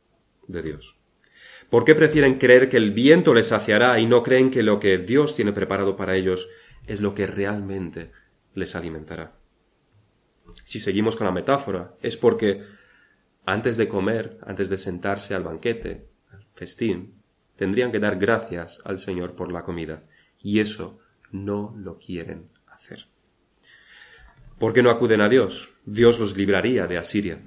de 0.50 0.62
Dios? 0.62 0.98
¿Por 1.70 1.86
qué 1.86 1.96
prefieren 1.96 2.38
creer 2.38 2.68
que 2.68 2.76
el 2.76 2.92
viento 2.92 3.34
les 3.34 3.48
saciará 3.48 3.98
y 4.02 4.06
no 4.06 4.22
creen 4.22 4.52
que 4.52 4.62
lo 4.62 4.78
que 4.78 4.98
Dios 4.98 5.38
tiene 5.38 5.54
preparado 5.54 5.96
para 5.96 6.18
ellos 6.18 6.50
es 6.86 7.00
lo 7.00 7.14
que 7.14 7.28
realmente 7.28 8.12
les 8.56 8.76
alimentará? 8.76 9.38
Si 10.66 10.82
seguimos 10.82 11.16
con 11.16 11.28
la 11.28 11.32
metáfora, 11.32 11.96
es 12.02 12.18
porque 12.18 12.62
antes 13.46 13.78
de 13.78 13.88
comer, 13.88 14.38
antes 14.46 14.70
de 14.70 14.78
sentarse 14.78 15.34
al 15.34 15.44
banquete, 15.44 16.11
festín, 16.62 17.16
tendrían 17.56 17.92
que 17.92 18.00
dar 18.00 18.18
gracias 18.18 18.82
al 18.86 19.00
Señor 19.00 19.36
por 19.36 19.52
la 19.52 19.64
comida, 19.64 20.04
y 20.40 20.60
eso 20.60 21.00
no 21.32 21.74
lo 21.76 21.98
quieren 21.98 22.50
hacer. 22.68 23.08
¿Por 24.60 24.74
qué 24.74 24.84
no 24.84 24.92
acuden 24.92 25.22
a 25.22 25.30
Dios? 25.30 25.74
Dios 25.86 26.20
los 26.20 26.38
libraría 26.38 26.86
de 26.86 26.98
Asiria 26.98 27.42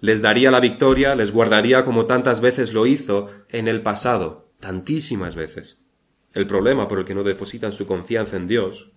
les 0.00 0.22
daría 0.22 0.50
la 0.50 0.60
victoria, 0.60 1.14
les 1.14 1.32
guardaría 1.32 1.84
como 1.84 2.06
tantas 2.06 2.40
veces 2.40 2.72
lo 2.72 2.86
hizo 2.86 3.28
en 3.50 3.68
el 3.68 3.82
pasado, 3.82 4.50
tantísimas 4.58 5.36
veces. 5.36 5.82
El 6.32 6.46
problema 6.46 6.88
por 6.88 7.00
el 7.00 7.04
que 7.04 7.14
no 7.14 7.22
depositan 7.22 7.72
su 7.72 7.86
confianza 7.86 8.36
en 8.36 8.48
Dios 8.48 8.92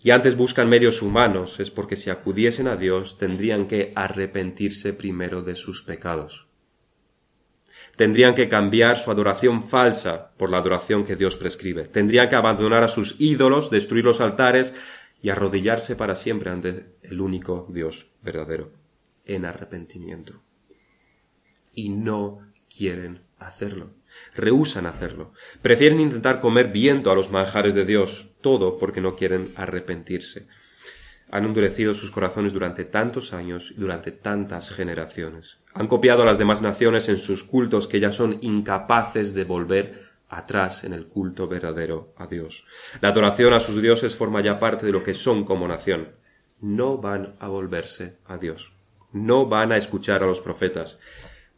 y 0.00 0.10
antes 0.10 0.36
buscan 0.36 0.68
medios 0.68 1.02
humanos 1.02 1.60
es 1.60 1.70
porque 1.70 1.94
si 1.94 2.10
acudiesen 2.10 2.66
a 2.66 2.74
Dios 2.74 3.18
tendrían 3.18 3.68
que 3.68 3.92
arrepentirse 3.94 4.92
primero 4.92 5.42
de 5.42 5.54
sus 5.54 5.82
pecados. 5.82 6.48
Tendrían 7.96 8.34
que 8.34 8.48
cambiar 8.48 8.96
su 8.96 9.10
adoración 9.10 9.68
falsa 9.68 10.32
por 10.36 10.50
la 10.50 10.58
adoración 10.58 11.04
que 11.04 11.16
Dios 11.16 11.36
prescribe. 11.36 11.84
Tendrían 11.84 12.28
que 12.28 12.36
abandonar 12.36 12.82
a 12.82 12.88
sus 12.88 13.20
ídolos, 13.20 13.70
destruir 13.70 14.04
los 14.04 14.20
altares 14.20 14.74
y 15.20 15.28
arrodillarse 15.28 15.94
para 15.94 16.14
siempre 16.14 16.50
ante 16.50 16.96
el 17.02 17.20
único 17.20 17.68
Dios 17.70 18.08
verdadero 18.22 18.72
en 19.24 19.44
arrepentimiento. 19.44 20.42
Y 21.74 21.90
no 21.90 22.40
quieren 22.74 23.20
hacerlo. 23.38 23.90
Rehusan 24.34 24.86
hacerlo. 24.86 25.32
Prefieren 25.62 26.00
intentar 26.00 26.40
comer 26.40 26.68
viento 26.68 27.10
a 27.10 27.14
los 27.14 27.30
manjares 27.30 27.74
de 27.74 27.84
Dios, 27.84 28.28
todo 28.40 28.78
porque 28.78 29.00
no 29.00 29.16
quieren 29.16 29.52
arrepentirse. 29.56 30.48
han 31.30 31.46
endurecido 31.46 31.94
sus 31.94 32.10
corazones 32.10 32.52
durante 32.52 32.84
tantos 32.84 33.32
años 33.32 33.70
y 33.70 33.80
durante 33.80 34.12
tantas 34.12 34.70
generaciones. 34.70 35.56
Han 35.74 35.86
copiado 35.86 36.22
a 36.22 36.26
las 36.26 36.38
demás 36.38 36.62
naciones 36.62 37.08
en 37.08 37.18
sus 37.18 37.44
cultos 37.44 37.88
que 37.88 38.00
ya 38.00 38.12
son 38.12 38.38
incapaces 38.42 39.34
de 39.34 39.44
volver 39.44 40.12
atrás 40.28 40.84
en 40.84 40.92
el 40.92 41.06
culto 41.06 41.46
verdadero 41.46 42.14
a 42.16 42.26
Dios. 42.26 42.64
La 43.00 43.08
adoración 43.08 43.52
a 43.52 43.60
sus 43.60 43.80
dioses 43.80 44.16
forma 44.16 44.40
ya 44.40 44.58
parte 44.58 44.86
de 44.86 44.92
lo 44.92 45.02
que 45.02 45.14
son 45.14 45.44
como 45.44 45.68
nación. 45.68 46.12
No 46.60 46.98
van 46.98 47.36
a 47.38 47.48
volverse 47.48 48.18
a 48.26 48.38
Dios. 48.38 48.72
No 49.12 49.46
van 49.46 49.72
a 49.72 49.76
escuchar 49.76 50.22
a 50.22 50.26
los 50.26 50.40
profetas. 50.40 50.98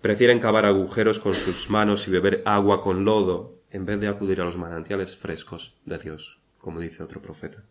Prefieren 0.01 0.41
cavar 0.41 0.67
agujeros 0.67 1.19
con 1.19 1.35
sus 1.35 1.71
manos 1.71 2.07
y 2.09 2.11
beber 2.11 2.43
agua 2.45 2.81
con 2.81 3.05
lodo 3.05 3.61
en 3.71 3.87
vez 3.87 4.01
de 4.01 4.09
acudir 4.09 4.41
a 4.41 4.45
los 4.45 4.57
manantiales 4.57 5.17
frescos 5.17 5.77
de 5.85 5.99
Dios, 5.99 6.41
como 6.59 6.81
dice 6.81 7.03
otro 7.03 7.23
profeta. 7.23 7.65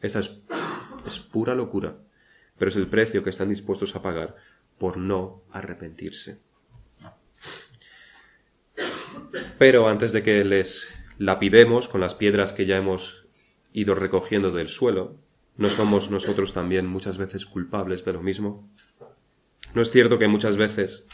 Esta 0.00 0.20
es, 0.20 0.40
es 1.06 1.18
pura 1.18 1.54
locura, 1.54 1.96
pero 2.58 2.70
es 2.70 2.76
el 2.76 2.86
precio 2.86 3.22
que 3.22 3.30
están 3.30 3.48
dispuestos 3.48 3.96
a 3.96 4.02
pagar 4.02 4.36
por 4.78 4.96
no 4.96 5.42
arrepentirse. 5.50 6.38
Pero 9.58 9.88
antes 9.88 10.12
de 10.12 10.22
que 10.22 10.44
les 10.44 10.88
lapidemos 11.18 11.88
con 11.88 12.00
las 12.00 12.14
piedras 12.14 12.52
que 12.52 12.66
ya 12.66 12.76
hemos 12.76 13.26
ido 13.72 13.94
recogiendo 13.94 14.50
del 14.52 14.68
suelo, 14.68 15.16
¿no 15.56 15.70
somos 15.70 16.10
nosotros 16.10 16.52
también 16.52 16.86
muchas 16.86 17.18
veces 17.18 17.46
culpables 17.46 18.04
de 18.04 18.12
lo 18.12 18.22
mismo? 18.22 18.68
¿No 19.74 19.82
es 19.82 19.90
cierto 19.90 20.18
que 20.18 20.28
muchas 20.28 20.56
veces 20.56 21.04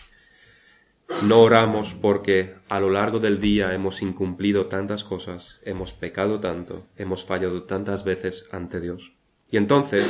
no 1.25 1.41
oramos 1.41 1.95
porque 1.95 2.57
a 2.69 2.81
lo 2.81 2.91
largo 2.91 3.19
del 3.19 3.41
día 3.41 3.75
hemos 3.75 4.03
incumplido 4.03 4.67
tantas 4.67 5.05
cosas, 5.05 5.61
hemos 5.65 5.93
pecado 5.93 6.41
tanto, 6.41 6.87
hemos 6.97 7.25
fallado 7.25 7.65
tantas 7.65 8.05
veces 8.05 8.49
ante 8.53 8.81
Dios? 8.81 9.13
Y 9.51 9.57
entonces 9.57 10.07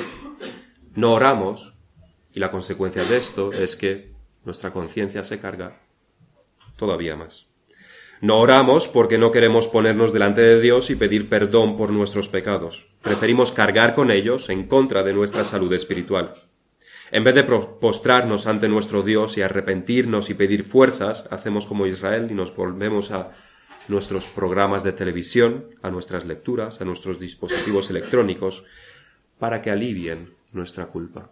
no 0.95 1.13
oramos 1.13 1.75
y 2.35 2.41
la 2.41 2.51
consecuencia 2.51 3.05
de 3.05 3.17
esto 3.17 3.53
es 3.53 3.77
que 3.77 4.11
nuestra 4.45 4.73
conciencia 4.73 5.23
se 5.23 5.39
carga 5.39 5.81
todavía 6.77 7.17
más. 7.17 7.47
No 8.21 8.39
oramos 8.39 8.87
porque 8.87 9.19
no 9.19 9.33
queremos 9.33 9.67
ponernos 9.67 10.13
delante 10.13 10.43
de 10.43 10.61
Dios 10.61 10.91
y 10.91 10.97
pedir 10.97 11.29
perdón 11.29 11.77
por 11.77 11.91
nuestros 11.91 12.29
pecados. 12.29 12.87
Preferimos 13.03 13.51
cargar 13.51 13.95
con 13.95 14.13
ellos 14.13 14.49
en 14.49 14.69
contra 14.69 15.03
de 15.03 15.13
nuestra 15.13 15.45
salud 15.45 15.73
espiritual. 15.73 16.33
En 17.11 17.25
vez 17.25 17.35
de 17.35 17.43
postrarnos 17.43 18.47
ante 18.47 18.69
nuestro 18.69 19.03
Dios 19.03 19.37
y 19.37 19.43
arrepentirnos 19.43 20.31
y 20.31 20.35
pedir 20.35 20.65
fuerzas, 20.65 21.27
hacemos 21.31 21.67
como 21.67 21.87
Israel 21.87 22.29
y 22.31 22.35
nos 22.35 22.55
volvemos 22.55 23.11
a 23.11 23.33
nuestros 23.89 24.27
programas 24.27 24.85
de 24.85 24.93
televisión, 24.93 25.67
a 25.83 25.91
nuestras 25.91 26.25
lecturas, 26.25 26.81
a 26.81 26.85
nuestros 26.85 27.19
dispositivos 27.19 27.91
electrónicos, 27.91 28.65
para 29.39 29.61
que 29.61 29.71
alivien 29.71 30.35
nuestra 30.53 30.87
culpa. 30.87 31.31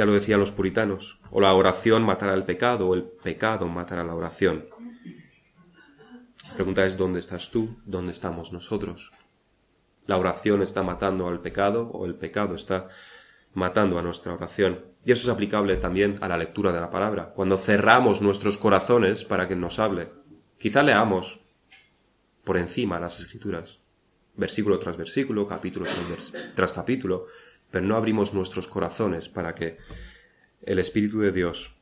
Ya 0.00 0.06
lo 0.06 0.14
decían 0.14 0.40
los 0.40 0.50
puritanos, 0.50 1.18
o 1.30 1.42
la 1.42 1.52
oración 1.52 2.04
matará 2.04 2.32
el 2.32 2.44
pecado, 2.44 2.88
o 2.88 2.94
el 2.94 3.02
pecado 3.02 3.66
matará 3.66 4.02
la 4.02 4.14
oración. 4.14 4.64
La 6.48 6.54
pregunta 6.54 6.86
es, 6.86 6.96
¿dónde 6.96 7.20
estás 7.20 7.50
tú? 7.50 7.76
¿Dónde 7.84 8.12
estamos 8.12 8.50
nosotros? 8.50 9.10
¿La 10.06 10.16
oración 10.16 10.62
está 10.62 10.82
matando 10.82 11.28
al 11.28 11.42
pecado 11.42 11.90
o 11.90 12.06
el 12.06 12.14
pecado 12.14 12.54
está 12.54 12.88
matando 13.52 13.98
a 13.98 14.02
nuestra 14.02 14.32
oración? 14.32 14.86
Y 15.04 15.12
eso 15.12 15.24
es 15.24 15.28
aplicable 15.28 15.76
también 15.76 16.16
a 16.22 16.28
la 16.28 16.38
lectura 16.38 16.72
de 16.72 16.80
la 16.80 16.90
palabra. 16.90 17.34
Cuando 17.34 17.58
cerramos 17.58 18.22
nuestros 18.22 18.56
corazones 18.56 19.26
para 19.26 19.46
que 19.46 19.54
nos 19.54 19.78
hable, 19.78 20.08
quizá 20.56 20.82
leamos 20.82 21.40
por 22.42 22.56
encima 22.56 22.98
las 22.98 23.20
escrituras, 23.20 23.80
versículo 24.34 24.78
tras 24.78 24.96
versículo, 24.96 25.46
capítulo 25.46 25.84
tras, 25.84 26.32
tras 26.54 26.72
capítulo, 26.72 27.26
pero 27.70 27.84
no 27.84 27.96
abrimos 27.96 28.34
nuestros 28.34 28.68
corazones 28.68 29.28
para 29.28 29.54
que 29.54 29.78
el 30.62 30.78
Espíritu 30.78 31.20
de 31.20 31.32
Dios 31.32 31.74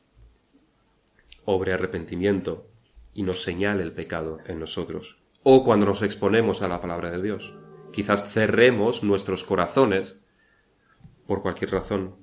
obre 1.45 1.73
arrepentimiento 1.73 2.67
y 3.13 3.23
nos 3.23 3.41
señale 3.41 3.83
el 3.83 3.93
pecado 3.93 4.39
en 4.45 4.59
nosotros. 4.59 5.19
O 5.43 5.63
cuando 5.63 5.85
nos 5.85 6.03
exponemos 6.03 6.61
a 6.61 6.67
la 6.67 6.79
palabra 6.81 7.11
de 7.11 7.21
Dios. 7.21 7.55
Quizás 7.91 8.31
cerremos 8.31 9.03
nuestros 9.03 9.43
corazones 9.43 10.15
por 11.25 11.41
cualquier 11.41 11.71
razón, 11.71 12.15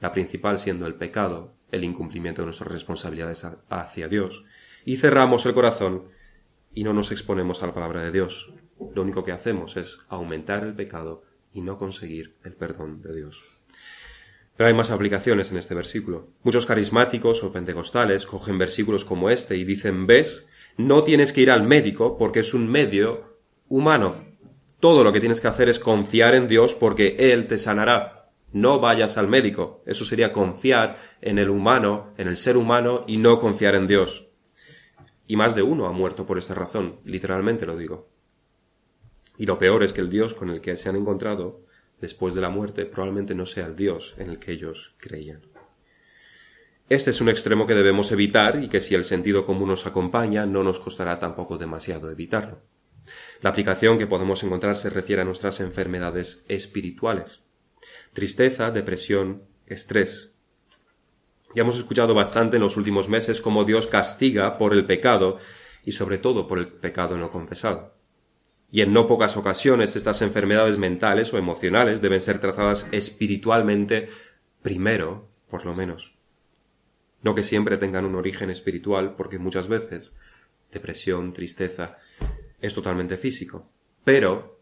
la 0.00 0.12
principal 0.12 0.58
siendo 0.58 0.86
el 0.86 0.94
pecado, 0.94 1.54
el 1.70 1.84
incumplimiento 1.84 2.42
de 2.42 2.46
nuestras 2.46 2.70
responsabilidades 2.70 3.46
hacia 3.68 4.08
Dios, 4.08 4.44
y 4.84 4.96
cerramos 4.96 5.46
el 5.46 5.54
corazón 5.54 6.04
y 6.74 6.84
no 6.84 6.92
nos 6.92 7.12
exponemos 7.12 7.62
a 7.62 7.66
la 7.66 7.74
palabra 7.74 8.02
de 8.02 8.12
Dios. 8.12 8.52
Lo 8.94 9.02
único 9.02 9.24
que 9.24 9.32
hacemos 9.32 9.76
es 9.76 10.00
aumentar 10.08 10.64
el 10.64 10.74
pecado 10.74 11.22
y 11.52 11.60
no 11.60 11.78
conseguir 11.78 12.34
el 12.44 12.54
perdón 12.54 13.02
de 13.02 13.14
Dios. 13.14 13.62
Pero 14.56 14.68
hay 14.68 14.74
más 14.74 14.90
aplicaciones 14.90 15.50
en 15.50 15.58
este 15.58 15.74
versículo. 15.74 16.28
Muchos 16.42 16.66
carismáticos 16.66 17.42
o 17.42 17.52
pentecostales 17.52 18.26
cogen 18.26 18.58
versículos 18.58 19.04
como 19.04 19.30
este 19.30 19.56
y 19.56 19.64
dicen, 19.64 20.06
ves, 20.06 20.48
no 20.76 21.04
tienes 21.04 21.32
que 21.32 21.40
ir 21.40 21.50
al 21.50 21.62
médico 21.62 22.16
porque 22.18 22.40
es 22.40 22.54
un 22.54 22.68
medio 22.68 23.38
humano. 23.68 24.24
Todo 24.80 25.04
lo 25.04 25.12
que 25.12 25.20
tienes 25.20 25.40
que 25.40 25.48
hacer 25.48 25.68
es 25.68 25.78
confiar 25.78 26.34
en 26.34 26.48
Dios 26.48 26.74
porque 26.74 27.16
Él 27.18 27.46
te 27.46 27.58
sanará. 27.58 28.30
No 28.52 28.80
vayas 28.80 29.16
al 29.16 29.28
médico. 29.28 29.82
Eso 29.86 30.04
sería 30.04 30.32
confiar 30.32 30.98
en 31.22 31.38
el 31.38 31.48
humano, 31.48 32.12
en 32.18 32.28
el 32.28 32.36
ser 32.36 32.56
humano 32.58 33.04
y 33.06 33.16
no 33.16 33.38
confiar 33.38 33.74
en 33.74 33.86
Dios. 33.86 34.28
Y 35.26 35.36
más 35.36 35.54
de 35.54 35.62
uno 35.62 35.86
ha 35.86 35.92
muerto 35.92 36.26
por 36.26 36.36
esta 36.36 36.54
razón, 36.54 37.00
literalmente 37.04 37.64
lo 37.64 37.76
digo. 37.76 38.11
Y 39.38 39.46
lo 39.46 39.58
peor 39.58 39.82
es 39.82 39.92
que 39.92 40.00
el 40.00 40.10
Dios 40.10 40.34
con 40.34 40.50
el 40.50 40.60
que 40.60 40.76
se 40.76 40.88
han 40.88 40.96
encontrado 40.96 41.62
después 42.00 42.34
de 42.34 42.40
la 42.40 42.50
muerte 42.50 42.84
probablemente 42.84 43.34
no 43.34 43.46
sea 43.46 43.66
el 43.66 43.76
Dios 43.76 44.14
en 44.18 44.28
el 44.28 44.38
que 44.38 44.52
ellos 44.52 44.94
creían. 44.98 45.40
Este 46.88 47.10
es 47.10 47.20
un 47.20 47.30
extremo 47.30 47.66
que 47.66 47.74
debemos 47.74 48.12
evitar 48.12 48.62
y 48.62 48.68
que 48.68 48.80
si 48.80 48.94
el 48.94 49.04
sentido 49.04 49.46
común 49.46 49.68
nos 49.68 49.86
acompaña 49.86 50.44
no 50.44 50.62
nos 50.62 50.80
costará 50.80 51.18
tampoco 51.18 51.56
demasiado 51.56 52.10
evitarlo. 52.10 52.60
La 53.40 53.50
aplicación 53.50 53.98
que 53.98 54.06
podemos 54.06 54.42
encontrar 54.42 54.76
se 54.76 54.90
refiere 54.90 55.22
a 55.22 55.24
nuestras 55.24 55.60
enfermedades 55.60 56.44
espirituales. 56.48 57.40
Tristeza, 58.12 58.70
depresión, 58.70 59.44
estrés. 59.66 60.34
Ya 61.54 61.62
hemos 61.62 61.76
escuchado 61.76 62.14
bastante 62.14 62.56
en 62.56 62.62
los 62.62 62.76
últimos 62.76 63.08
meses 63.08 63.40
cómo 63.40 63.64
Dios 63.64 63.86
castiga 63.86 64.58
por 64.58 64.72
el 64.74 64.84
pecado 64.84 65.38
y 65.84 65.92
sobre 65.92 66.18
todo 66.18 66.46
por 66.46 66.58
el 66.58 66.68
pecado 66.68 67.16
no 67.16 67.30
confesado 67.30 68.01
y 68.72 68.80
en 68.80 68.94
no 68.94 69.06
pocas 69.06 69.36
ocasiones 69.36 69.94
estas 69.96 70.22
enfermedades 70.22 70.78
mentales 70.78 71.32
o 71.34 71.38
emocionales 71.38 72.00
deben 72.00 72.22
ser 72.22 72.40
tratadas 72.40 72.88
espiritualmente 72.90 74.08
primero, 74.62 75.28
por 75.50 75.66
lo 75.66 75.74
menos. 75.74 76.14
No 77.20 77.34
que 77.34 77.42
siempre 77.42 77.76
tengan 77.76 78.06
un 78.06 78.14
origen 78.14 78.48
espiritual, 78.48 79.14
porque 79.14 79.38
muchas 79.38 79.68
veces 79.68 80.12
depresión, 80.72 81.34
tristeza, 81.34 81.98
es 82.62 82.72
totalmente 82.72 83.18
físico, 83.18 83.70
pero 84.04 84.58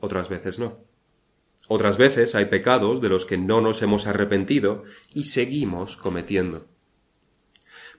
otras 0.00 0.30
veces 0.30 0.58
no. 0.58 0.78
Otras 1.68 1.98
veces 1.98 2.34
hay 2.34 2.46
pecados 2.46 3.02
de 3.02 3.10
los 3.10 3.26
que 3.26 3.36
no 3.36 3.60
nos 3.60 3.82
hemos 3.82 4.06
arrepentido 4.06 4.84
y 5.12 5.24
seguimos 5.24 5.98
cometiendo. 5.98 6.68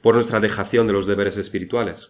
Por 0.01 0.15
nuestra 0.15 0.39
dejación 0.39 0.87
de 0.87 0.93
los 0.93 1.05
deberes 1.05 1.37
espirituales, 1.37 2.09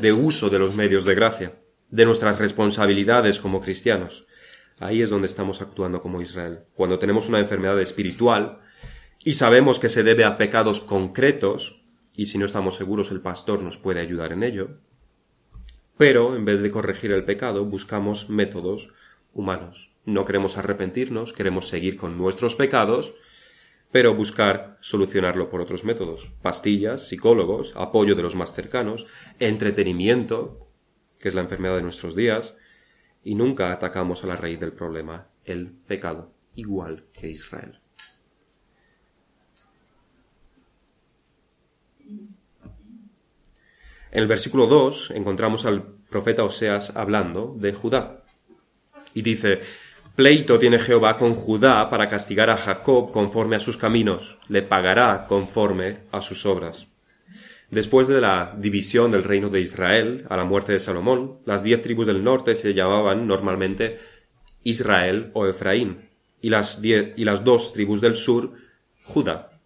de 0.00 0.14
uso 0.14 0.48
de 0.48 0.58
los 0.58 0.74
medios 0.74 1.04
de 1.04 1.14
gracia 1.14 1.52
de 1.90 2.04
nuestras 2.04 2.38
responsabilidades 2.38 3.40
como 3.40 3.60
cristianos. 3.60 4.26
Ahí 4.80 5.02
es 5.02 5.10
donde 5.10 5.26
estamos 5.26 5.60
actuando 5.60 6.00
como 6.00 6.20
Israel. 6.20 6.60
Cuando 6.74 6.98
tenemos 6.98 7.28
una 7.28 7.40
enfermedad 7.40 7.80
espiritual 7.80 8.60
y 9.24 9.34
sabemos 9.34 9.78
que 9.78 9.88
se 9.88 10.02
debe 10.02 10.24
a 10.24 10.36
pecados 10.38 10.80
concretos, 10.80 11.82
y 12.14 12.26
si 12.26 12.38
no 12.38 12.44
estamos 12.44 12.76
seguros 12.76 13.10
el 13.10 13.20
pastor 13.20 13.62
nos 13.62 13.78
puede 13.78 14.00
ayudar 14.00 14.32
en 14.32 14.42
ello, 14.42 14.78
pero 15.96 16.36
en 16.36 16.44
vez 16.44 16.62
de 16.62 16.70
corregir 16.70 17.10
el 17.10 17.24
pecado 17.24 17.64
buscamos 17.64 18.30
métodos 18.30 18.92
humanos. 19.32 19.90
No 20.04 20.24
queremos 20.24 20.56
arrepentirnos, 20.56 21.32
queremos 21.32 21.68
seguir 21.68 21.96
con 21.96 22.16
nuestros 22.16 22.54
pecados, 22.54 23.14
pero 23.90 24.14
buscar 24.14 24.78
solucionarlo 24.80 25.50
por 25.50 25.60
otros 25.60 25.84
métodos. 25.84 26.30
Pastillas, 26.40 27.08
psicólogos, 27.08 27.72
apoyo 27.76 28.14
de 28.14 28.22
los 28.22 28.36
más 28.36 28.54
cercanos, 28.54 29.06
entretenimiento, 29.38 30.67
que 31.18 31.28
es 31.28 31.34
la 31.34 31.42
enfermedad 31.42 31.76
de 31.76 31.82
nuestros 31.82 32.14
días, 32.14 32.56
y 33.24 33.34
nunca 33.34 33.72
atacamos 33.72 34.24
a 34.24 34.26
la 34.26 34.36
raíz 34.36 34.60
del 34.60 34.72
problema, 34.72 35.28
el 35.44 35.70
pecado, 35.70 36.32
igual 36.54 37.04
que 37.12 37.28
Israel. 37.28 37.80
En 44.10 44.22
el 44.22 44.26
versículo 44.26 44.66
2 44.66 45.12
encontramos 45.12 45.66
al 45.66 45.82
profeta 45.82 46.42
Oseas 46.42 46.96
hablando 46.96 47.54
de 47.58 47.72
Judá. 47.74 48.24
Y 49.12 49.22
dice, 49.22 49.60
Pleito 50.16 50.58
tiene 50.58 50.78
Jehová 50.78 51.16
con 51.16 51.34
Judá 51.34 51.88
para 51.90 52.08
castigar 52.08 52.50
a 52.50 52.56
Jacob 52.56 53.12
conforme 53.12 53.56
a 53.56 53.60
sus 53.60 53.76
caminos, 53.76 54.38
le 54.48 54.62
pagará 54.62 55.26
conforme 55.28 55.98
a 56.10 56.20
sus 56.20 56.46
obras. 56.46 56.88
Después 57.70 58.08
de 58.08 58.20
la 58.20 58.54
división 58.56 59.10
del 59.10 59.24
reino 59.24 59.50
de 59.50 59.60
Israel, 59.60 60.24
a 60.30 60.36
la 60.36 60.44
muerte 60.44 60.72
de 60.72 60.80
Salomón, 60.80 61.40
las 61.44 61.62
diez 61.62 61.82
tribus 61.82 62.06
del 62.06 62.24
norte 62.24 62.54
se 62.54 62.72
llamaban 62.72 63.26
normalmente 63.26 63.98
Israel 64.62 65.30
o 65.34 65.46
Efraín, 65.46 66.08
y 66.40 66.48
las, 66.48 66.82
y 66.82 67.24
las 67.24 67.44
dos 67.44 67.72
tribus 67.72 68.00
del 68.00 68.14
sur, 68.14 68.52
Judá. 69.04 69.60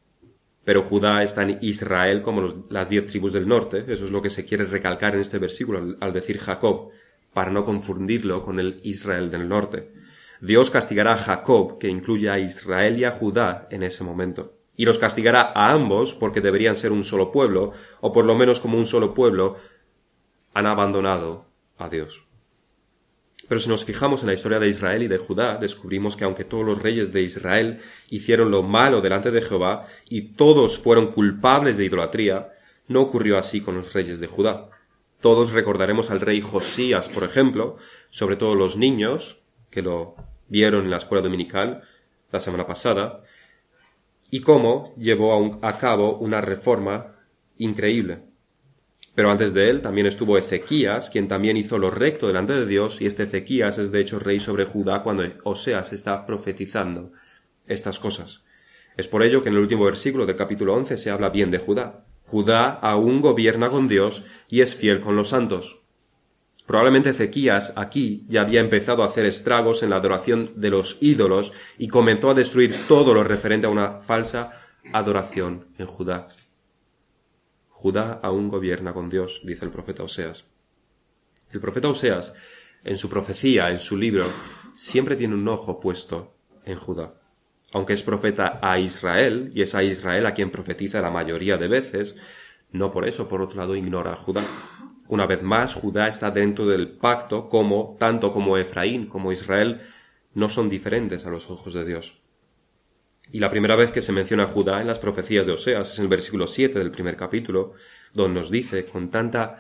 Pero 0.65 0.83
Judá 0.83 1.23
está 1.23 1.43
en 1.43 1.59
Israel 1.61 2.23
como 2.23 2.65
las 2.71 2.89
diez 2.89 3.07
tribus 3.07 3.33
del 3.33 3.47
norte, 3.47 3.85
eso 3.87 4.05
es 4.05 4.11
lo 4.11 4.21
que 4.21 4.31
se 4.31 4.45
quiere 4.45 4.65
recalcar 4.65 5.15
en 5.15 5.21
este 5.21 5.39
versículo 5.39 5.97
al 6.01 6.13
decir 6.13 6.39
Jacob, 6.39 6.91
para 7.33 7.51
no 7.51 7.65
confundirlo 7.65 8.43
con 8.43 8.59
el 8.59 8.81
Israel 8.83 9.31
del 9.31 9.49
norte. 9.49 9.93
Dios 10.41 10.71
castigará 10.71 11.15
a 11.15 11.19
Jacob, 11.19 11.79
que 11.79 11.89
incluye 11.89 12.29
a 12.29 12.41
Israel 12.41 12.99
y 12.99 13.05
a 13.05 13.13
Judá 13.13 13.69
en 13.71 13.85
ese 13.85 14.03
momento. 14.03 14.59
Y 14.83 14.85
los 14.85 14.99
castigará 14.99 15.53
a 15.55 15.71
ambos 15.71 16.13
porque 16.13 16.41
deberían 16.41 16.75
ser 16.75 16.91
un 16.91 17.05
solo 17.05 17.31
pueblo, 17.31 17.71
o 18.01 18.11
por 18.11 18.25
lo 18.25 18.35
menos 18.35 18.59
como 18.59 18.77
un 18.77 18.85
solo 18.85 19.15
pueblo, 19.15 19.55
han 20.55 20.67
abandonado 20.67 21.47
a 21.79 21.89
Dios. 21.89 22.25
Pero 23.49 23.61
si 23.61 23.69
nos 23.69 23.85
fijamos 23.85 24.23
en 24.23 24.27
la 24.27 24.33
historia 24.35 24.59
de 24.59 24.67
Israel 24.67 25.05
y 25.05 25.07
de 25.07 25.19
Judá, 25.19 25.57
descubrimos 25.57 26.17
que 26.17 26.25
aunque 26.25 26.43
todos 26.43 26.67
los 26.67 26.83
reyes 26.83 27.13
de 27.13 27.23
Israel 27.23 27.79
hicieron 28.11 28.51
lo 28.51 28.65
malo 28.65 29.01
delante 29.01 29.31
de 29.31 29.43
Jehová 29.43 29.87
y 30.09 30.33
todos 30.33 30.81
fueron 30.81 31.13
culpables 31.13 31.77
de 31.77 31.85
idolatría, 31.85 32.49
no 32.89 33.03
ocurrió 33.03 33.39
así 33.39 33.61
con 33.61 33.77
los 33.77 33.93
reyes 33.93 34.19
de 34.19 34.27
Judá. 34.27 34.69
Todos 35.21 35.53
recordaremos 35.53 36.11
al 36.11 36.21
rey 36.21 36.41
Josías, 36.41 37.09
por 37.09 37.23
ejemplo, 37.23 37.77
sobre 38.11 38.35
todo 38.35 38.57
los 38.57 38.77
niños, 38.77 39.39
que 39.71 39.81
lo 39.81 40.17
vieron 40.49 40.87
en 40.87 40.91
la 40.91 40.97
escuela 40.97 41.23
dominical 41.23 41.83
la 42.33 42.41
semana 42.41 42.67
pasada, 42.67 43.23
y 44.35 44.41
cómo 44.41 44.95
llevó 44.97 45.61
a, 45.61 45.77
cabo 45.77 46.17
una 46.17 46.41
reforma 46.41 47.19
increíble. 47.59 48.21
Pero 49.15 49.31
antes 49.31 49.53
de 49.53 49.69
él 49.69 49.83
también 49.83 50.07
estuvo 50.07 50.39
Ezequías, 50.39 51.11
quien 51.11 51.29
también 51.29 51.59
hizo 51.59 51.77
lo 51.77 51.91
recto 51.91 52.29
delante 52.29 52.55
de 52.55 52.65
Dios, 52.65 53.03
y 53.03 53.07
este 53.07 53.25
Ezequías 53.25 53.77
es 53.77 53.93
de 53.93 54.01
hecho 54.01 54.19
rey 54.19 54.41
sobre 54.41 54.65
Judá 54.65 55.03
cuando 55.03 55.25
Oseas 55.45 55.93
está 55.93 56.25
profetizando 56.25 57.13
estas 57.67 57.99
cosas. 57.99 58.43
Es 58.97 59.07
por 59.07 59.23
ello 59.23 59.43
que 59.43 59.51
en 59.51 59.57
el 59.57 59.61
último 59.61 59.85
versículo 59.85 60.25
del 60.25 60.37
capítulo 60.37 60.75
11 60.77 60.97
se 60.97 61.11
habla 61.11 61.29
bien 61.29 61.51
de 61.51 61.59
Judá. 61.59 62.07
Judá 62.25 62.71
aún 62.71 63.21
gobierna 63.21 63.69
con 63.69 63.87
Dios 63.87 64.25
y 64.49 64.63
es 64.63 64.75
fiel 64.75 65.01
con 65.01 65.15
los 65.15 65.29
santos. 65.29 65.82
Probablemente 66.73 67.11
Ezequías 67.11 67.75
aquí 67.77 68.25
ya 68.29 68.41
había 68.41 68.63
empezado 68.63 69.03
a 69.03 69.07
hacer 69.07 69.27
estragos 69.27 69.83
en 69.83 69.91
la 69.91 69.97
adoración 69.97 70.53
de 70.57 70.71
los 70.71 70.97
ídolos 71.03 71.53
y 71.77 71.89
comenzó 71.89 72.31
a 72.31 72.35
destruir 72.35 72.75
todo 72.89 73.13
lo 73.13 73.23
referente 73.23 73.67
a 73.67 73.69
una 73.69 74.01
falsa 74.01 74.53
adoración 74.91 75.67
en 75.77 75.85
Judá. 75.85 76.29
Judá 77.69 78.19
aún 78.23 78.49
gobierna 78.49 78.95
con 78.95 79.11
Dios, 79.11 79.43
dice 79.45 79.67
el 79.67 79.71
profeta 79.71 80.03
Oseas. 80.03 80.47
El 81.51 81.61
profeta 81.61 81.91
Oseas, 81.91 82.33
en 82.85 82.97
su 82.97 83.11
profecía, 83.11 83.71
en 83.71 83.79
su 83.79 83.99
libro, 83.99 84.25
siempre 84.73 85.15
tiene 85.15 85.35
un 85.35 85.47
ojo 85.49 85.79
puesto 85.79 86.37
en 86.65 86.79
Judá. 86.79 87.13
Aunque 87.75 87.93
es 87.93 88.03
profeta 88.03 88.61
a 88.63 88.79
Israel, 88.79 89.53
y 89.55 89.61
es 89.61 89.75
a 89.75 89.83
Israel 89.83 90.25
a 90.25 90.33
quien 90.33 90.51
profetiza 90.51 91.03
la 91.03 91.11
mayoría 91.11 91.59
de 91.59 91.69
veces, 91.69 92.17
no 92.71 92.91
por 92.91 93.07
eso, 93.07 93.29
por 93.29 93.43
otro 93.43 93.59
lado, 93.59 93.77
ignora 93.77 94.15
a 94.15 94.17
Judá. 94.17 94.43
Una 95.13 95.27
vez 95.27 95.43
más, 95.43 95.75
Judá 95.75 96.09
está 96.09 96.31
dentro 96.31 96.65
del 96.65 96.89
pacto 96.89 97.51
como, 97.51 97.99
tanto 97.99 98.33
como 98.33 98.57
Efraín 98.57 99.05
como 99.05 99.31
Israel, 99.31 99.83
no 100.33 100.49
son 100.49 100.71
diferentes 100.71 101.27
a 101.27 101.31
los 101.31 101.51
ojos 101.51 101.75
de 101.75 101.85
Dios. 101.85 102.23
Y 103.31 103.39
la 103.39 103.51
primera 103.51 103.77
vez 103.77 103.93
que 103.93 104.01
se 104.01 104.11
menciona 104.11 104.45
a 104.45 104.47
Judá 104.47 104.81
en 104.81 104.87
las 104.87 104.99
profecías 104.99 105.45
de 105.45 105.53
Oseas 105.53 105.93
es 105.93 105.99
en 105.99 106.05
el 106.05 106.09
versículo 106.09 106.47
7 106.47 106.79
del 106.79 106.91
primer 106.91 107.15
capítulo, 107.15 107.75
donde 108.15 108.41
nos 108.41 108.51
dice 108.51 108.87
con 108.87 109.11
tanta 109.11 109.59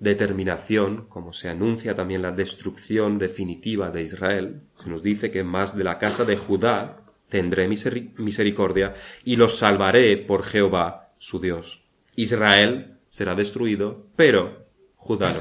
determinación, 0.00 1.06
como 1.08 1.32
se 1.32 1.48
anuncia 1.48 1.94
también 1.94 2.22
la 2.22 2.32
destrucción 2.32 3.18
definitiva 3.18 3.92
de 3.92 4.02
Israel, 4.02 4.62
se 4.74 4.90
nos 4.90 5.04
dice 5.04 5.30
que 5.30 5.44
más 5.44 5.76
de 5.76 5.84
la 5.84 5.98
casa 5.98 6.24
de 6.24 6.36
Judá 6.36 7.04
tendré 7.28 7.68
misericordia 7.68 8.94
y 9.24 9.36
los 9.36 9.58
salvaré 9.58 10.16
por 10.16 10.42
Jehová 10.42 11.12
su 11.18 11.38
Dios. 11.38 11.84
Israel 12.16 12.96
será 13.08 13.36
destruido, 13.36 14.04
pero 14.16 14.66
Judá 14.98 15.32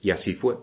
Y 0.00 0.10
así 0.10 0.34
fue. 0.34 0.56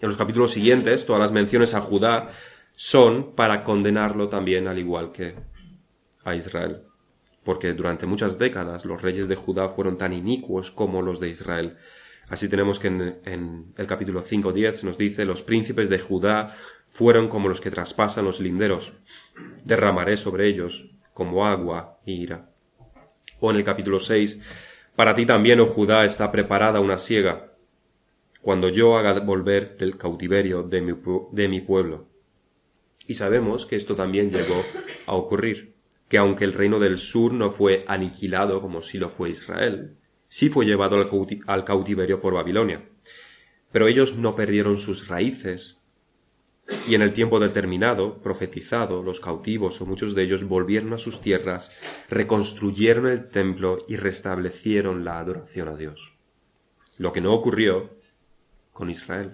En 0.00 0.08
los 0.08 0.16
capítulos 0.16 0.52
siguientes, 0.52 1.04
todas 1.04 1.20
las 1.20 1.32
menciones 1.32 1.74
a 1.74 1.80
Judá 1.80 2.30
son 2.74 3.34
para 3.34 3.62
condenarlo 3.62 4.28
también 4.28 4.66
al 4.66 4.78
igual 4.78 5.12
que 5.12 5.36
a 6.24 6.34
Israel. 6.34 6.84
Porque 7.44 7.74
durante 7.74 8.06
muchas 8.06 8.38
décadas 8.38 8.84
los 8.84 9.02
reyes 9.02 9.28
de 9.28 9.36
Judá 9.36 9.68
fueron 9.68 9.96
tan 9.96 10.12
inicuos 10.12 10.70
como 10.70 11.02
los 11.02 11.20
de 11.20 11.28
Israel. 11.28 11.76
Así 12.28 12.48
tenemos 12.48 12.78
que 12.78 12.88
en, 12.88 13.74
el 13.76 13.86
capítulo 13.86 14.22
5.10 14.22 14.72
se 14.72 14.86
nos 14.86 14.96
dice, 14.96 15.24
los 15.24 15.42
príncipes 15.42 15.90
de 15.90 15.98
Judá 15.98 16.46
fueron 16.88 17.28
como 17.28 17.48
los 17.48 17.60
que 17.60 17.70
traspasan 17.70 18.24
los 18.24 18.40
linderos. 18.40 18.92
Derramaré 19.64 20.16
sobre 20.16 20.48
ellos 20.48 20.90
como 21.12 21.46
agua 21.46 21.98
y 22.06 22.22
ira. 22.22 22.48
O 23.40 23.50
en 23.50 23.56
el 23.56 23.64
capítulo 23.64 23.98
6, 23.98 24.40
para 24.96 25.14
ti 25.14 25.26
también, 25.26 25.60
oh 25.60 25.66
Judá, 25.66 26.04
está 26.04 26.30
preparada 26.30 26.80
una 26.80 26.98
siega, 26.98 27.52
cuando 28.40 28.68
yo 28.68 28.96
haga 28.96 29.20
volver 29.20 29.76
del 29.76 29.96
cautiverio 29.96 30.62
de 30.62 30.80
mi, 30.80 30.94
de 31.32 31.48
mi 31.48 31.60
pueblo. 31.60 32.08
Y 33.06 33.14
sabemos 33.14 33.66
que 33.66 33.76
esto 33.76 33.94
también 33.94 34.30
llegó 34.30 34.62
a 35.06 35.14
ocurrir, 35.14 35.74
que 36.08 36.18
aunque 36.18 36.44
el 36.44 36.52
reino 36.52 36.78
del 36.78 36.98
sur 36.98 37.32
no 37.32 37.50
fue 37.50 37.84
aniquilado 37.86 38.60
como 38.60 38.82
si 38.82 38.98
lo 38.98 39.08
fue 39.08 39.30
Israel, 39.30 39.96
sí 40.28 40.48
fue 40.48 40.66
llevado 40.66 40.96
al 41.46 41.64
cautiverio 41.64 42.20
por 42.20 42.34
Babilonia. 42.34 42.88
Pero 43.70 43.88
ellos 43.88 44.16
no 44.16 44.36
perdieron 44.36 44.78
sus 44.78 45.08
raíces, 45.08 45.78
y 46.88 46.94
en 46.94 47.02
el 47.02 47.12
tiempo 47.12 47.38
determinado, 47.38 48.18
profetizado, 48.18 49.02
los 49.02 49.20
cautivos 49.20 49.80
o 49.80 49.86
muchos 49.86 50.14
de 50.14 50.24
ellos 50.24 50.44
volvieron 50.44 50.92
a 50.92 50.98
sus 50.98 51.20
tierras, 51.20 51.80
reconstruyeron 52.08 53.06
el 53.06 53.28
templo 53.28 53.84
y 53.88 53.96
restablecieron 53.96 55.04
la 55.04 55.18
adoración 55.18 55.68
a 55.68 55.76
Dios. 55.76 56.14
Lo 56.98 57.12
que 57.12 57.20
no 57.20 57.32
ocurrió 57.32 57.90
con 58.72 58.90
Israel. 58.90 59.32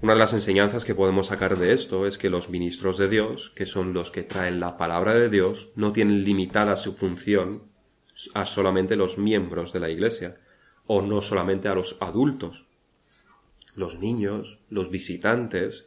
Una 0.00 0.12
de 0.12 0.18
las 0.18 0.32
enseñanzas 0.32 0.84
que 0.84 0.94
podemos 0.94 1.26
sacar 1.26 1.58
de 1.58 1.72
esto 1.72 2.06
es 2.06 2.18
que 2.18 2.30
los 2.30 2.50
ministros 2.50 2.98
de 2.98 3.08
Dios, 3.08 3.50
que 3.56 3.66
son 3.66 3.92
los 3.92 4.10
que 4.10 4.22
traen 4.22 4.60
la 4.60 4.76
palabra 4.76 5.14
de 5.14 5.28
Dios, 5.28 5.70
no 5.74 5.92
tienen 5.92 6.24
limitada 6.24 6.76
su 6.76 6.94
función 6.94 7.64
a 8.34 8.46
solamente 8.46 8.96
los 8.96 9.18
miembros 9.18 9.72
de 9.72 9.80
la 9.80 9.90
Iglesia, 9.90 10.40
o 10.86 11.02
no 11.02 11.20
solamente 11.20 11.68
a 11.68 11.74
los 11.74 11.96
adultos, 12.00 12.67
los 13.78 13.98
niños, 13.98 14.58
los 14.68 14.90
visitantes, 14.90 15.86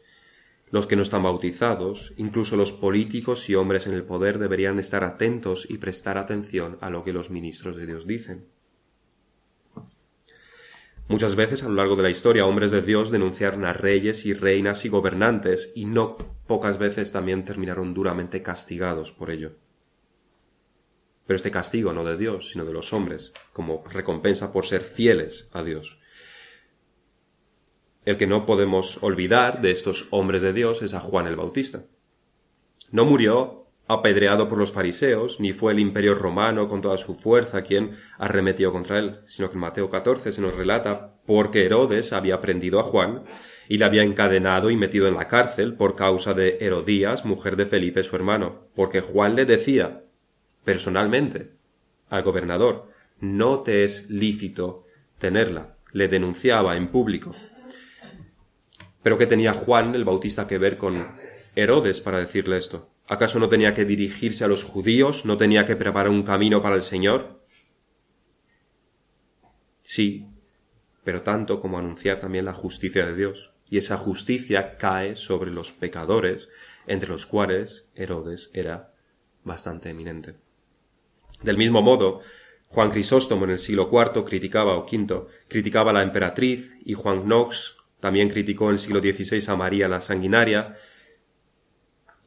los 0.71 0.87
que 0.87 0.95
no 0.95 1.01
están 1.01 1.23
bautizados, 1.23 2.13
incluso 2.15 2.55
los 2.55 2.71
políticos 2.71 3.49
y 3.49 3.55
hombres 3.55 3.87
en 3.87 3.93
el 3.93 4.03
poder 4.03 4.39
deberían 4.39 4.79
estar 4.79 5.03
atentos 5.03 5.67
y 5.69 5.77
prestar 5.77 6.17
atención 6.17 6.77
a 6.79 6.89
lo 6.89 7.03
que 7.03 7.13
los 7.13 7.29
ministros 7.29 7.75
de 7.75 7.85
Dios 7.85 8.07
dicen. 8.07 8.45
Muchas 11.09 11.35
veces 11.35 11.61
a 11.63 11.67
lo 11.67 11.75
largo 11.75 11.97
de 11.97 12.03
la 12.03 12.09
historia 12.09 12.45
hombres 12.45 12.71
de 12.71 12.81
Dios 12.81 13.11
denunciaron 13.11 13.65
a 13.65 13.73
reyes 13.73 14.25
y 14.25 14.33
reinas 14.33 14.85
y 14.85 14.89
gobernantes 14.89 15.73
y 15.75 15.83
no 15.83 16.15
pocas 16.47 16.77
veces 16.77 17.11
también 17.11 17.43
terminaron 17.43 17.93
duramente 17.93 18.41
castigados 18.41 19.11
por 19.11 19.29
ello. 19.29 19.51
Pero 21.27 21.35
este 21.35 21.51
castigo 21.51 21.91
no 21.91 22.05
de 22.05 22.15
Dios, 22.15 22.49
sino 22.51 22.63
de 22.63 22.71
los 22.71 22.93
hombres, 22.93 23.33
como 23.51 23.83
recompensa 23.89 24.53
por 24.53 24.65
ser 24.65 24.83
fieles 24.83 25.49
a 25.51 25.63
Dios. 25.63 26.00
El 28.05 28.17
que 28.17 28.27
no 28.27 28.45
podemos 28.45 29.01
olvidar 29.03 29.61
de 29.61 29.71
estos 29.71 30.07
hombres 30.11 30.41
de 30.41 30.53
Dios 30.53 30.81
es 30.81 30.93
a 30.93 30.99
Juan 30.99 31.27
el 31.27 31.35
Bautista. 31.35 31.83
No 32.91 33.05
murió 33.05 33.67
apedreado 33.87 34.47
por 34.47 34.57
los 34.57 34.71
fariseos, 34.71 35.39
ni 35.39 35.53
fue 35.53 35.73
el 35.73 35.79
imperio 35.79 36.15
romano 36.15 36.67
con 36.67 36.81
toda 36.81 36.97
su 36.97 37.15
fuerza 37.15 37.61
quien 37.61 37.91
arremetió 38.17 38.71
contra 38.71 38.99
él, 38.99 39.19
sino 39.25 39.49
que 39.49 39.55
en 39.55 39.61
Mateo 39.61 39.89
14 39.89 40.31
se 40.31 40.41
nos 40.41 40.55
relata 40.55 41.15
porque 41.25 41.65
Herodes 41.65 42.13
había 42.13 42.39
prendido 42.41 42.79
a 42.79 42.83
Juan 42.83 43.23
y 43.67 43.77
le 43.77 43.85
había 43.85 44.03
encadenado 44.03 44.69
y 44.69 44.77
metido 44.77 45.07
en 45.07 45.15
la 45.15 45.27
cárcel 45.27 45.75
por 45.75 45.95
causa 45.95 46.33
de 46.33 46.57
Herodías, 46.61 47.25
mujer 47.25 47.55
de 47.55 47.65
Felipe 47.65 48.03
su 48.03 48.15
hermano, 48.15 48.67
porque 48.75 49.01
Juan 49.01 49.35
le 49.35 49.45
decía 49.45 50.03
personalmente 50.63 51.51
al 52.09 52.23
gobernador 52.23 52.91
no 53.21 53.59
te 53.61 53.83
es 53.83 54.09
lícito 54.09 54.85
tenerla, 55.19 55.77
le 55.93 56.07
denunciaba 56.07 56.75
en 56.75 56.89
público. 56.89 57.35
Pero 59.03 59.17
¿qué 59.17 59.25
tenía 59.25 59.53
Juan 59.53 59.95
el 59.95 60.05
Bautista 60.05 60.47
que 60.47 60.57
ver 60.57 60.77
con 60.77 61.07
Herodes 61.55 62.01
para 62.01 62.19
decirle 62.19 62.57
esto? 62.57 62.89
¿Acaso 63.07 63.39
no 63.39 63.49
tenía 63.49 63.73
que 63.73 63.85
dirigirse 63.85 64.45
a 64.45 64.47
los 64.47 64.63
judíos? 64.63 65.25
¿No 65.25 65.37
tenía 65.37 65.65
que 65.65 65.75
preparar 65.75 66.09
un 66.09 66.23
camino 66.23 66.61
para 66.61 66.75
el 66.75 66.81
Señor? 66.81 67.41
Sí, 69.81 70.27
pero 71.03 71.21
tanto 71.21 71.59
como 71.59 71.77
anunciar 71.77 72.19
también 72.19 72.45
la 72.45 72.53
justicia 72.53 73.05
de 73.05 73.15
Dios. 73.15 73.51
Y 73.69 73.77
esa 73.77 73.97
justicia 73.97 74.77
cae 74.77 75.15
sobre 75.15 75.51
los 75.51 75.71
pecadores, 75.71 76.49
entre 76.87 77.09
los 77.09 77.25
cuales 77.25 77.87
Herodes 77.95 78.49
era 78.53 78.93
bastante 79.43 79.89
eminente. 79.89 80.35
Del 81.41 81.57
mismo 81.57 81.81
modo, 81.81 82.21
Juan 82.67 82.91
Crisóstomo 82.91 83.45
en 83.45 83.51
el 83.51 83.59
siglo 83.59 83.89
IV 83.91 84.23
criticaba 84.23 84.77
o 84.77 84.85
V 84.85 85.25
criticaba 85.47 85.91
a 85.91 85.93
la 85.93 86.03
emperatriz 86.03 86.77
y 86.85 86.93
Juan 86.93 87.23
Knox 87.23 87.77
También 88.01 88.29
criticó 88.29 88.65
en 88.65 88.71
el 88.71 88.79
siglo 88.79 88.99
XVI 88.99 89.41
a 89.47 89.55
María 89.55 89.87
la 89.87 90.01
sanguinaria. 90.01 90.75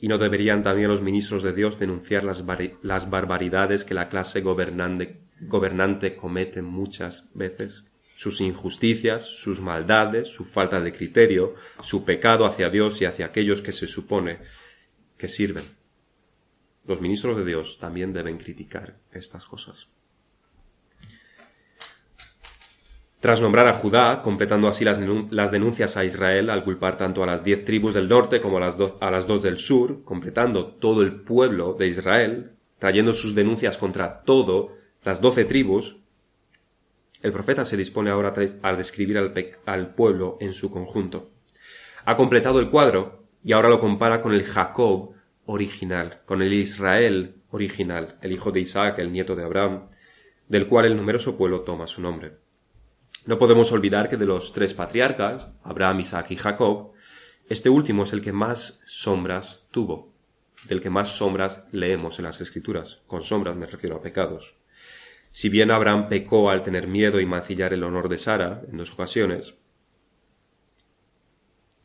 ¿Y 0.01 0.09
no 0.09 0.19
deberían 0.19 0.63
también 0.63 0.89
los 0.89 1.03
ministros 1.03 1.43
de 1.43 1.53
Dios 1.53 1.79
denunciar 1.79 2.25
las, 2.25 2.45
las 2.83 3.11
barbaridades 3.11 3.85
que 3.85 3.95
la 3.95 4.09
clase 4.09 4.41
gobernante, 4.41 5.21
gobernante 5.41 6.15
comete 6.15 6.63
muchas 6.63 7.29
veces? 7.35 7.83
Sus 8.17 8.41
injusticias, 8.41 9.25
sus 9.25 9.61
maldades, 9.61 10.29
su 10.29 10.45
falta 10.45 10.81
de 10.81 10.93
criterio, 10.93 11.57
su 11.83 12.05
pecado 12.05 12.47
hacia 12.47 12.71
Dios 12.71 13.03
y 13.03 13.07
hacia 13.07 13.27
aquellos 13.27 13.61
que 13.61 13.73
se 13.73 13.89
supone 13.89 14.39
que 15.19 15.27
sirven. 15.27 15.65
Los 16.87 17.01
ministros 17.01 17.37
de 17.37 17.45
Dios 17.45 17.79
también 17.79 18.13
deben 18.13 18.39
criticar 18.39 18.99
estas 19.11 19.45
cosas. 19.47 19.89
Tras 23.25 23.41
nombrar 23.41 23.67
a 23.69 23.73
Judá, 23.73 24.21
completando 24.21 24.69
así 24.69 24.85
las, 24.85 25.01
denuncias 25.51 25.97
a 25.97 26.05
Israel 26.05 26.51
al 26.51 26.63
culpar 26.63 26.99
tanto 26.99 27.23
a 27.23 27.27
las 27.27 27.43
diez 27.43 27.65
tribus 27.65 27.95
del 27.95 28.07
norte 28.07 28.43
como 28.43 28.59
a 28.59 28.61
las, 28.61 28.77
dos 28.77 29.43
del 29.43 29.57
sur, 29.57 30.05
completando 30.05 30.67
todo 30.75 31.01
el 31.01 31.23
pueblo 31.23 31.73
de 31.73 31.87
Israel, 31.87 32.51
trayendo 32.79 33.15
sus 33.15 33.35
denuncias 33.35 33.79
contra 33.79 34.21
todo 34.25 34.77
las 35.05 35.23
doce 35.23 35.47
tribus, 35.47 35.97
el 37.23 37.33
profeta 37.33 37.65
se 37.65 37.79
dispone 37.79 38.11
ahora 38.11 38.35
a 38.61 38.75
describir 38.75 39.17
al, 39.17 39.33
al 39.65 39.95
pueblo 39.95 40.37
en 40.39 40.53
su 40.53 40.71
conjunto. 40.71 41.31
Ha 42.05 42.17
completado 42.17 42.61
el 42.61 42.69
cuadro 42.69 43.25
y 43.43 43.53
ahora 43.53 43.71
lo 43.71 43.81
compara 43.81 44.21
con 44.21 44.35
el 44.35 44.45
Jacob 44.45 45.15
original, 45.47 46.21
con 46.27 46.43
el 46.43 46.53
Israel 46.53 47.37
original, 47.53 48.19
el 48.21 48.33
hijo 48.33 48.51
de 48.51 48.61
Isaac, 48.61 48.99
el 48.99 49.13
nieto 49.13 49.35
de 49.35 49.45
Abraham, 49.45 49.89
del 50.47 50.67
cual 50.67 50.85
el 50.85 50.97
numeroso 50.99 51.39
pueblo 51.39 51.63
toma 51.63 51.87
su 51.87 52.03
nombre. 52.03 52.44
No 53.27 53.39
podemos 53.39 53.73
olvidar 53.73 54.11
que 54.11 54.19
de 54.19 54.27
los 54.27 54.53
tres 54.53 54.75
patriarcas, 54.75 55.49
Abraham, 55.63 56.01
Isaac 56.01 56.31
y 56.31 56.37
Jacob, 56.37 56.93
este 57.49 57.71
último 57.71 58.03
es 58.03 58.13
el 58.13 58.21
que 58.21 58.33
más 58.33 58.81
sombras 58.85 59.65
tuvo, 59.71 60.13
del 60.69 60.83
que 60.83 60.91
más 60.91 61.17
sombras 61.17 61.67
leemos 61.73 62.19
en 62.19 62.27
las 62.27 62.43
Escrituras. 62.43 63.01
Con 63.07 63.23
sombras 63.23 63.57
me 63.57 63.67
refiero 63.67 63.97
a 63.97 64.03
pecados. 64.03 64.57
Si 65.31 65.49
bien 65.49 65.71
Abraham 65.71 66.09
pecó 66.09 66.51
al 66.51 66.63
tener 66.63 66.87
miedo 66.87 67.19
y 67.19 67.25
mancillar 67.25 67.73
el 67.73 67.83
honor 67.83 68.11
de 68.11 68.19
Sara 68.19 68.63
en 68.71 68.77
dos 68.77 68.93
ocasiones, 68.93 69.55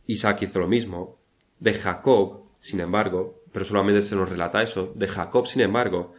Isaac 0.08 0.42
hizo 0.42 0.60
lo 0.60 0.68
mismo. 0.68 1.20
De 1.60 1.74
Jacob, 1.74 2.50
sin 2.60 2.82
embargo, 2.82 3.44
pero 3.54 3.64
solamente 3.64 4.02
se 4.02 4.16
nos 4.16 4.30
relata 4.30 4.62
eso, 4.62 4.92
de 4.96 5.08
Jacob, 5.08 5.48
sin 5.48 5.62
embargo, 5.62 6.14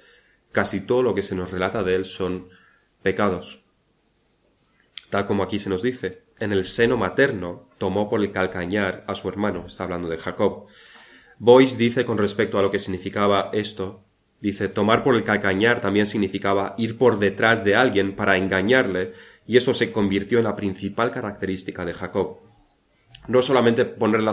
casi 0.50 0.87
todo 0.87 1.02
lo 1.02 1.14
que 1.14 1.22
se 1.22 1.35
nos 1.35 1.50
relata 1.50 1.83
de 1.83 1.94
él 1.94 2.04
son 2.06 2.48
pecados 3.02 3.61
tal 5.11 5.27
como 5.27 5.42
aquí 5.42 5.59
se 5.59 5.68
nos 5.68 5.83
dice, 5.83 6.23
en 6.38 6.53
el 6.53 6.64
seno 6.64 6.96
materno 6.96 7.68
tomó 7.79 8.09
por 8.09 8.20
el 8.20 8.33
calcañar 8.33 9.05
a 9.07 9.14
su 9.14 9.29
hermano, 9.29 9.64
está 9.66 9.85
hablando 9.85 10.09
de 10.09 10.16
Jacob. 10.18 10.66
Boyce 11.38 11.77
dice 11.77 12.05
con 12.05 12.16
respecto 12.16 12.59
a 12.59 12.62
lo 12.62 12.70
que 12.70 12.79
significaba 12.79 13.51
esto, 13.53 14.05
dice, 14.40 14.68
tomar 14.68 15.03
por 15.03 15.16
el 15.16 15.25
calcañar 15.25 15.81
también 15.81 16.07
significaba 16.07 16.75
ir 16.79 16.96
por 16.96 17.18
detrás 17.18 17.64
de 17.64 17.77
alguien 17.77 18.14
para 18.14 18.37
engañarle, 18.37 19.12
y 19.46 19.57
eso 19.57 19.75
se 19.75 19.90
convirtió 19.90 20.38
en 20.38 20.44
la 20.44 20.57
principal 20.57 21.11
característica 21.11 21.85
de 21.85 21.94
Jacob. 21.94 22.38
No 23.27 23.42
solamente 23.42 23.85
poner 23.85 24.23
la, 24.23 24.33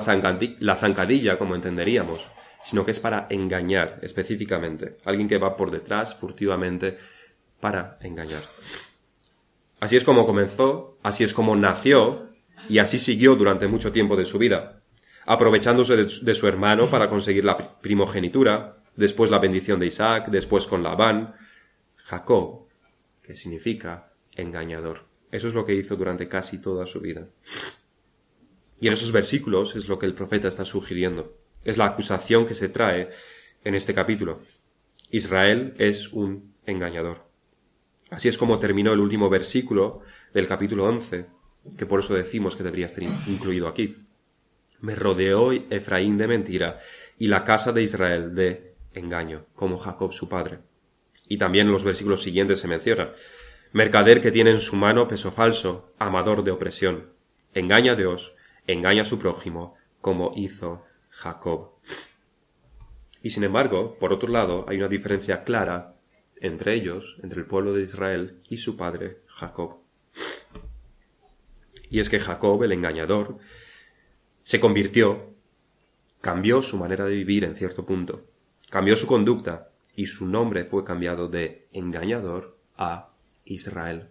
la 0.59 0.75
zancadilla, 0.75 1.37
como 1.37 1.55
entenderíamos, 1.55 2.27
sino 2.63 2.85
que 2.85 2.91
es 2.91 2.99
para 2.99 3.27
engañar 3.29 3.99
específicamente, 4.01 4.97
alguien 5.05 5.27
que 5.27 5.37
va 5.37 5.57
por 5.57 5.71
detrás 5.71 6.15
furtivamente 6.15 6.97
para 7.59 7.97
engañar. 8.01 8.43
Así 9.79 9.95
es 9.95 10.03
como 10.03 10.25
comenzó, 10.25 10.97
así 11.03 11.23
es 11.23 11.33
como 11.33 11.55
nació 11.55 12.29
y 12.67 12.79
así 12.79 12.99
siguió 12.99 13.35
durante 13.35 13.67
mucho 13.67 13.91
tiempo 13.91 14.15
de 14.15 14.25
su 14.25 14.37
vida, 14.37 14.81
aprovechándose 15.25 15.95
de, 15.95 16.35
su 16.35 16.47
hermano 16.47 16.89
para 16.89 17.09
conseguir 17.09 17.45
la 17.45 17.79
primogenitura, 17.79 18.77
después 18.95 19.29
la 19.29 19.39
bendición 19.39 19.79
de 19.79 19.87
Isaac, 19.87 20.29
después 20.29 20.65
con 20.65 20.83
Labán, 20.83 21.35
Jacob, 21.97 22.67
que 23.21 23.35
significa 23.35 24.13
engañador. 24.35 25.05
Eso 25.31 25.47
es 25.47 25.53
lo 25.53 25.65
que 25.65 25.75
hizo 25.75 25.95
durante 25.95 26.27
casi 26.27 26.59
toda 26.59 26.85
su 26.85 26.99
vida. 26.99 27.27
Y 28.79 28.87
en 28.87 28.93
esos 28.93 29.11
versículos 29.11 29.75
es 29.75 29.87
lo 29.87 29.99
que 29.99 30.05
el 30.05 30.13
profeta 30.13 30.47
está 30.47 30.65
sugiriendo. 30.65 31.37
Es 31.63 31.77
la 31.77 31.85
acusación 31.85 32.45
que 32.45 32.53
se 32.53 32.69
trae 32.69 33.09
en 33.63 33.75
este 33.75 33.93
capítulo. 33.93 34.41
Israel 35.11 35.73
es 35.77 36.11
un 36.13 36.53
engañador. 36.65 37.26
Así 38.09 38.29
es 38.29 38.37
como 38.37 38.59
terminó 38.59 38.93
el 38.93 38.99
último 38.99 39.29
versículo 39.29 40.01
del 40.33 40.47
capítulo 40.47 40.85
11, 40.85 41.25
que 41.77 41.85
por 41.85 41.99
eso 41.99 42.13
decimos 42.13 42.55
que 42.55 42.63
debería 42.63 42.85
estar 42.85 43.03
incluido 43.03 43.67
aquí. 43.67 43.97
Me 44.79 44.95
rodeó 44.95 45.51
Efraín 45.51 46.17
de 46.17 46.27
mentira 46.27 46.79
y 47.17 47.27
la 47.27 47.43
casa 47.43 47.71
de 47.71 47.81
Israel 47.81 48.33
de 48.35 48.75
engaño, 48.93 49.45
como 49.55 49.77
Jacob 49.77 50.13
su 50.13 50.29
padre. 50.29 50.59
Y 51.27 51.37
también 51.37 51.67
en 51.67 51.73
los 51.73 51.83
versículos 51.83 52.21
siguientes 52.21 52.59
se 52.59 52.67
menciona, 52.67 53.11
mercader 53.73 54.21
que 54.21 54.31
tiene 54.31 54.51
en 54.51 54.59
su 54.59 54.77
mano 54.77 55.07
peso 55.07 55.31
falso, 55.31 55.93
amador 55.99 56.43
de 56.43 56.51
opresión, 56.51 57.11
engaña 57.53 57.93
a 57.93 57.95
Dios, 57.95 58.35
engaña 58.65 59.01
a 59.01 59.05
su 59.05 59.19
prójimo, 59.19 59.75
como 59.99 60.31
hizo 60.35 60.85
Jacob. 61.09 61.71
Y 63.21 63.31
sin 63.31 63.43
embargo, 63.43 63.97
por 63.99 64.13
otro 64.13 64.29
lado, 64.29 64.65
hay 64.69 64.77
una 64.77 64.87
diferencia 64.87 65.43
clara 65.43 65.96
entre 66.41 66.73
ellos, 66.73 67.17
entre 67.23 67.39
el 67.39 67.45
pueblo 67.45 67.73
de 67.73 67.83
Israel 67.83 68.39
y 68.49 68.57
su 68.57 68.77
padre 68.77 69.19
Jacob. 69.27 69.77
Y 71.89 71.99
es 71.99 72.09
que 72.09 72.19
Jacob, 72.19 72.63
el 72.63 72.71
engañador, 72.71 73.37
se 74.43 74.59
convirtió, 74.59 75.33
cambió 76.21 76.61
su 76.61 76.77
manera 76.77 77.05
de 77.05 77.15
vivir 77.15 77.43
en 77.43 77.55
cierto 77.55 77.85
punto, 77.85 78.25
cambió 78.69 78.95
su 78.95 79.07
conducta 79.07 79.69
y 79.95 80.05
su 80.07 80.27
nombre 80.27 80.65
fue 80.65 80.83
cambiado 80.83 81.27
de 81.27 81.67
engañador 81.73 82.57
a 82.77 83.09
Israel. 83.45 84.09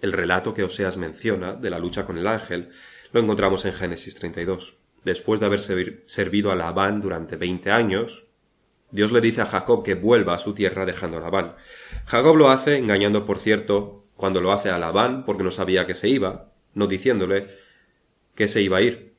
El 0.00 0.12
relato 0.12 0.52
que 0.52 0.64
Oseas 0.64 0.96
menciona 0.96 1.54
de 1.54 1.70
la 1.70 1.78
lucha 1.78 2.04
con 2.04 2.18
el 2.18 2.26
ángel 2.26 2.70
lo 3.12 3.20
encontramos 3.20 3.64
en 3.64 3.72
Génesis 3.72 4.16
32. 4.16 4.76
Después 5.04 5.38
de 5.38 5.46
haber 5.46 5.60
servido 5.60 6.50
a 6.50 6.56
Labán 6.56 7.00
durante 7.00 7.36
veinte 7.36 7.70
años, 7.70 8.24
Dios 8.94 9.10
le 9.10 9.20
dice 9.20 9.40
a 9.40 9.46
Jacob 9.46 9.82
que 9.82 9.96
vuelva 9.96 10.34
a 10.34 10.38
su 10.38 10.54
tierra 10.54 10.86
dejando 10.86 11.16
a 11.16 11.20
Labán. 11.20 11.56
Jacob 12.06 12.36
lo 12.36 12.50
hace, 12.50 12.76
engañando 12.76 13.24
por 13.24 13.40
cierto, 13.40 14.04
cuando 14.14 14.40
lo 14.40 14.52
hace 14.52 14.70
a 14.70 14.78
Labán, 14.78 15.24
porque 15.24 15.42
no 15.42 15.50
sabía 15.50 15.84
que 15.84 15.94
se 15.94 16.08
iba, 16.08 16.52
no 16.74 16.86
diciéndole 16.86 17.48
que 18.36 18.46
se 18.46 18.62
iba 18.62 18.76
a 18.76 18.82
ir. 18.82 19.14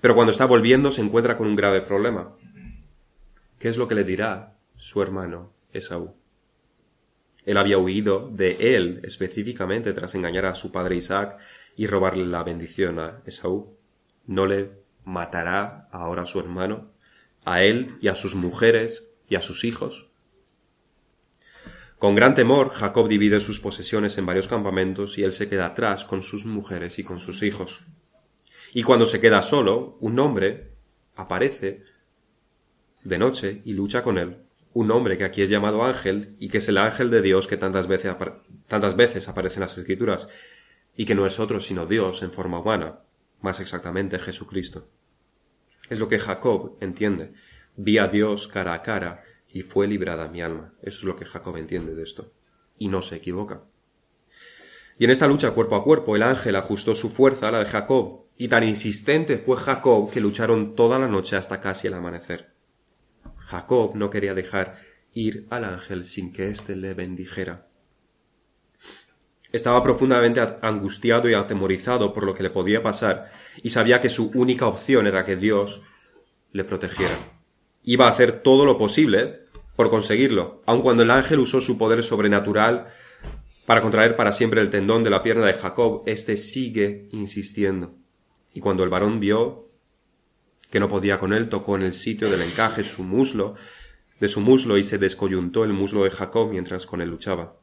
Pero 0.00 0.16
cuando 0.16 0.32
está 0.32 0.46
volviendo 0.46 0.90
se 0.90 1.02
encuentra 1.02 1.36
con 1.36 1.46
un 1.46 1.54
grave 1.54 1.80
problema. 1.80 2.34
¿Qué 3.60 3.68
es 3.68 3.76
lo 3.76 3.86
que 3.86 3.94
le 3.94 4.02
dirá 4.02 4.56
su 4.74 5.00
hermano 5.00 5.52
Esaú? 5.72 6.12
Él 7.46 7.56
había 7.56 7.78
huido 7.78 8.28
de 8.32 8.74
él 8.74 9.00
específicamente 9.04 9.92
tras 9.92 10.16
engañar 10.16 10.46
a 10.46 10.56
su 10.56 10.72
padre 10.72 10.96
Isaac 10.96 11.38
y 11.76 11.86
robarle 11.86 12.26
la 12.26 12.42
bendición 12.42 12.98
a 12.98 13.20
Esaú. 13.24 13.76
¿No 14.26 14.46
le 14.46 14.72
matará 15.04 15.86
ahora 15.92 16.22
a 16.22 16.26
su 16.26 16.40
hermano, 16.40 16.90
a 17.44 17.62
él 17.62 17.96
y 18.00 18.08
a 18.08 18.16
sus 18.16 18.34
mujeres 18.34 19.06
y 19.30 19.36
a 19.36 19.40
sus 19.40 19.64
hijos. 19.64 20.10
Con 21.98 22.14
gran 22.14 22.34
temor, 22.34 22.70
Jacob 22.70 23.08
divide 23.08 23.40
sus 23.40 23.60
posesiones 23.60 24.18
en 24.18 24.26
varios 24.26 24.48
campamentos 24.48 25.16
y 25.16 25.22
él 25.22 25.32
se 25.32 25.48
queda 25.48 25.66
atrás 25.66 26.04
con 26.04 26.22
sus 26.22 26.44
mujeres 26.44 26.98
y 26.98 27.04
con 27.04 27.20
sus 27.20 27.42
hijos. 27.42 27.80
Y 28.74 28.82
cuando 28.82 29.06
se 29.06 29.20
queda 29.20 29.40
solo, 29.42 29.96
un 30.00 30.18
hombre 30.18 30.72
aparece 31.14 31.82
de 33.04 33.18
noche 33.18 33.62
y 33.64 33.72
lucha 33.72 34.02
con 34.02 34.18
él. 34.18 34.38
Un 34.72 34.90
hombre 34.90 35.16
que 35.16 35.24
aquí 35.24 35.42
es 35.42 35.50
llamado 35.50 35.84
ángel 35.84 36.36
y 36.38 36.48
que 36.48 36.58
es 36.58 36.68
el 36.68 36.78
ángel 36.78 37.10
de 37.10 37.22
Dios 37.22 37.46
que 37.46 37.56
tantas 37.56 37.86
veces, 37.86 38.14
tantas 38.66 38.96
veces 38.96 39.28
aparece 39.28 39.56
en 39.56 39.62
las 39.62 39.76
escrituras 39.76 40.28
y 40.96 41.04
que 41.04 41.14
no 41.14 41.26
es 41.26 41.38
otro 41.38 41.60
sino 41.60 41.86
Dios 41.86 42.22
en 42.22 42.32
forma 42.32 42.60
humana, 42.60 43.00
más 43.42 43.60
exactamente 43.60 44.18
Jesucristo. 44.18 44.88
Es 45.88 45.98
lo 45.98 46.08
que 46.08 46.18
Jacob 46.18 46.78
entiende 46.80 47.32
Vi 47.76 47.98
a 47.98 48.08
Dios 48.08 48.48
cara 48.48 48.74
a 48.74 48.82
cara 48.82 49.22
y 49.52 49.62
fue 49.62 49.86
librada 49.86 50.28
mi 50.28 50.42
alma. 50.42 50.72
Eso 50.82 50.98
es 50.98 51.04
lo 51.04 51.16
que 51.16 51.24
Jacob 51.24 51.56
entiende 51.56 51.94
de 51.94 52.02
esto. 52.02 52.32
Y 52.78 52.88
no 52.88 53.02
se 53.02 53.16
equivoca. 53.16 53.62
Y 54.98 55.04
en 55.04 55.10
esta 55.10 55.26
lucha 55.26 55.52
cuerpo 55.52 55.76
a 55.76 55.84
cuerpo 55.84 56.14
el 56.14 56.22
ángel 56.22 56.56
ajustó 56.56 56.94
su 56.94 57.08
fuerza 57.08 57.48
a 57.48 57.52
la 57.52 57.60
de 57.60 57.66
Jacob, 57.66 58.26
y 58.36 58.48
tan 58.48 58.66
insistente 58.66 59.38
fue 59.38 59.56
Jacob 59.56 60.10
que 60.10 60.20
lucharon 60.20 60.74
toda 60.74 60.98
la 60.98 61.08
noche 61.08 61.36
hasta 61.36 61.60
casi 61.60 61.88
el 61.88 61.94
amanecer. 61.94 62.52
Jacob 63.36 63.94
no 63.96 64.10
quería 64.10 64.34
dejar 64.34 64.78
ir 65.12 65.46
al 65.50 65.64
ángel 65.64 66.04
sin 66.04 66.32
que 66.32 66.50
éste 66.50 66.76
le 66.76 66.94
bendijera. 66.94 67.66
Estaba 69.52 69.82
profundamente 69.82 70.40
angustiado 70.62 71.28
y 71.28 71.34
atemorizado 71.34 72.12
por 72.12 72.24
lo 72.24 72.34
que 72.34 72.42
le 72.42 72.50
podía 72.50 72.82
pasar, 72.82 73.30
y 73.62 73.70
sabía 73.70 74.00
que 74.00 74.08
su 74.08 74.30
única 74.34 74.66
opción 74.66 75.06
era 75.06 75.24
que 75.24 75.36
Dios 75.36 75.82
le 76.52 76.64
protegiera 76.64 77.39
iba 77.82 78.06
a 78.06 78.10
hacer 78.10 78.42
todo 78.42 78.64
lo 78.64 78.78
posible 78.78 79.40
por 79.76 79.90
conseguirlo, 79.90 80.62
aun 80.66 80.82
cuando 80.82 81.02
el 81.02 81.10
ángel 81.10 81.38
usó 81.38 81.60
su 81.60 81.78
poder 81.78 82.02
sobrenatural 82.02 82.88
para 83.66 83.80
contraer 83.80 84.16
para 84.16 84.32
siempre 84.32 84.60
el 84.60 84.68
tendón 84.68 85.04
de 85.04 85.10
la 85.10 85.22
pierna 85.22 85.46
de 85.46 85.54
Jacob, 85.54 86.02
éste 86.06 86.36
sigue 86.36 87.08
insistiendo. 87.12 87.94
Y 88.52 88.60
cuando 88.60 88.82
el 88.82 88.90
varón 88.90 89.20
vio 89.20 89.64
que 90.70 90.80
no 90.80 90.88
podía 90.88 91.18
con 91.18 91.32
él, 91.32 91.48
tocó 91.48 91.76
en 91.76 91.82
el 91.82 91.92
sitio 91.92 92.30
del 92.30 92.42
encaje 92.42 92.82
su 92.84 93.02
muslo, 93.02 93.54
de 94.20 94.28
su 94.28 94.40
muslo 94.40 94.76
y 94.76 94.82
se 94.82 94.98
descoyuntó 94.98 95.64
el 95.64 95.72
muslo 95.72 96.04
de 96.04 96.10
Jacob 96.10 96.50
mientras 96.50 96.86
con 96.86 97.00
él 97.00 97.10
luchaba. 97.10 97.56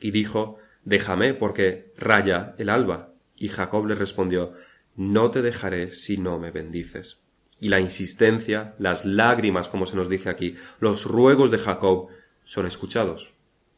Y 0.00 0.10
dijo, 0.10 0.58
Déjame, 0.84 1.32
porque 1.34 1.92
raya 1.96 2.54
el 2.58 2.68
alba. 2.68 3.14
Y 3.36 3.48
Jacob 3.48 3.86
le 3.86 3.94
respondió, 3.94 4.52
No 4.96 5.30
te 5.30 5.42
dejaré 5.42 5.92
si 5.92 6.18
no 6.18 6.38
me 6.38 6.50
bendices. 6.50 7.18
Y 7.60 7.68
la 7.68 7.80
insistencia, 7.80 8.74
las 8.78 9.04
lágrimas, 9.04 9.68
como 9.68 9.86
se 9.86 9.96
nos 9.96 10.08
dice 10.08 10.28
aquí, 10.28 10.56
los 10.80 11.04
ruegos 11.04 11.50
de 11.50 11.58
Jacob 11.58 12.08
son 12.44 12.66
escuchados. 12.66 13.32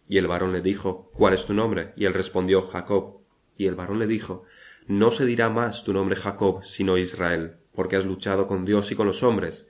Y 0.09 0.19
el 0.19 0.27
varón 0.27 0.53
le 0.53 0.61
dijo, 0.61 1.11
¿Cuál 1.15 1.35
es 1.35 1.47
tu 1.47 1.55
nombre? 1.55 1.93
Y 1.97 2.05
él 2.05 2.15
respondió, 2.15 2.63
Jacob. 2.63 3.21
Y 3.57 3.67
el 3.67 3.75
varón 3.75 3.99
le 3.99 4.07
dijo, 4.07 4.45
No 4.87 5.11
se 5.11 5.27
dirá 5.27 5.51
más 5.51 5.85
tu 5.85 5.93
nombre 5.93 6.17
Jacob, 6.17 6.65
sino 6.65 6.97
Israel, 6.97 7.57
porque 7.75 7.97
has 7.97 8.07
luchado 8.07 8.47
con 8.47 8.65
Dios 8.65 8.91
y 8.93 8.95
con 8.95 9.07
los 9.07 9.23
hombres, 9.23 9.67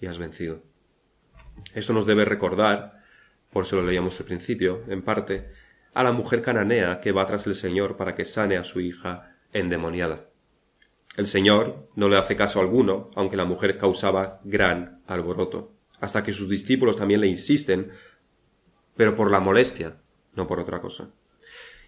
y 0.00 0.06
has 0.06 0.18
vencido. 0.18 0.62
Esto 1.74 1.92
nos 1.92 2.06
debe 2.06 2.24
recordar, 2.24 3.02
por 3.50 3.64
eso 3.64 3.76
lo 3.76 3.86
leíamos 3.86 4.18
al 4.20 4.26
principio, 4.26 4.82
en 4.88 5.02
parte, 5.02 5.50
a 5.94 6.02
la 6.02 6.12
mujer 6.12 6.42
cananea 6.42 7.00
que 7.00 7.12
va 7.12 7.26
tras 7.26 7.46
el 7.46 7.54
Señor 7.54 7.96
para 7.96 8.14
que 8.14 8.24
sane 8.24 8.56
a 8.56 8.64
su 8.64 8.80
hija 8.80 9.36
endemoniada. 9.52 10.28
El 11.16 11.26
Señor 11.26 11.88
no 11.94 12.08
le 12.08 12.16
hace 12.16 12.34
caso 12.34 12.60
alguno, 12.60 13.10
aunque 13.14 13.36
la 13.36 13.44
mujer 13.44 13.78
causaba 13.78 14.40
gran 14.44 15.02
alboroto, 15.06 15.72
hasta 16.00 16.24
que 16.24 16.32
sus 16.32 16.48
discípulos 16.48 16.96
también 16.96 17.20
le 17.20 17.28
insisten, 17.28 17.92
pero 18.96 19.14
por 19.14 19.30
la 19.30 19.40
molestia, 19.40 19.96
no 20.34 20.46
por 20.48 20.58
otra 20.58 20.80
cosa. 20.80 21.10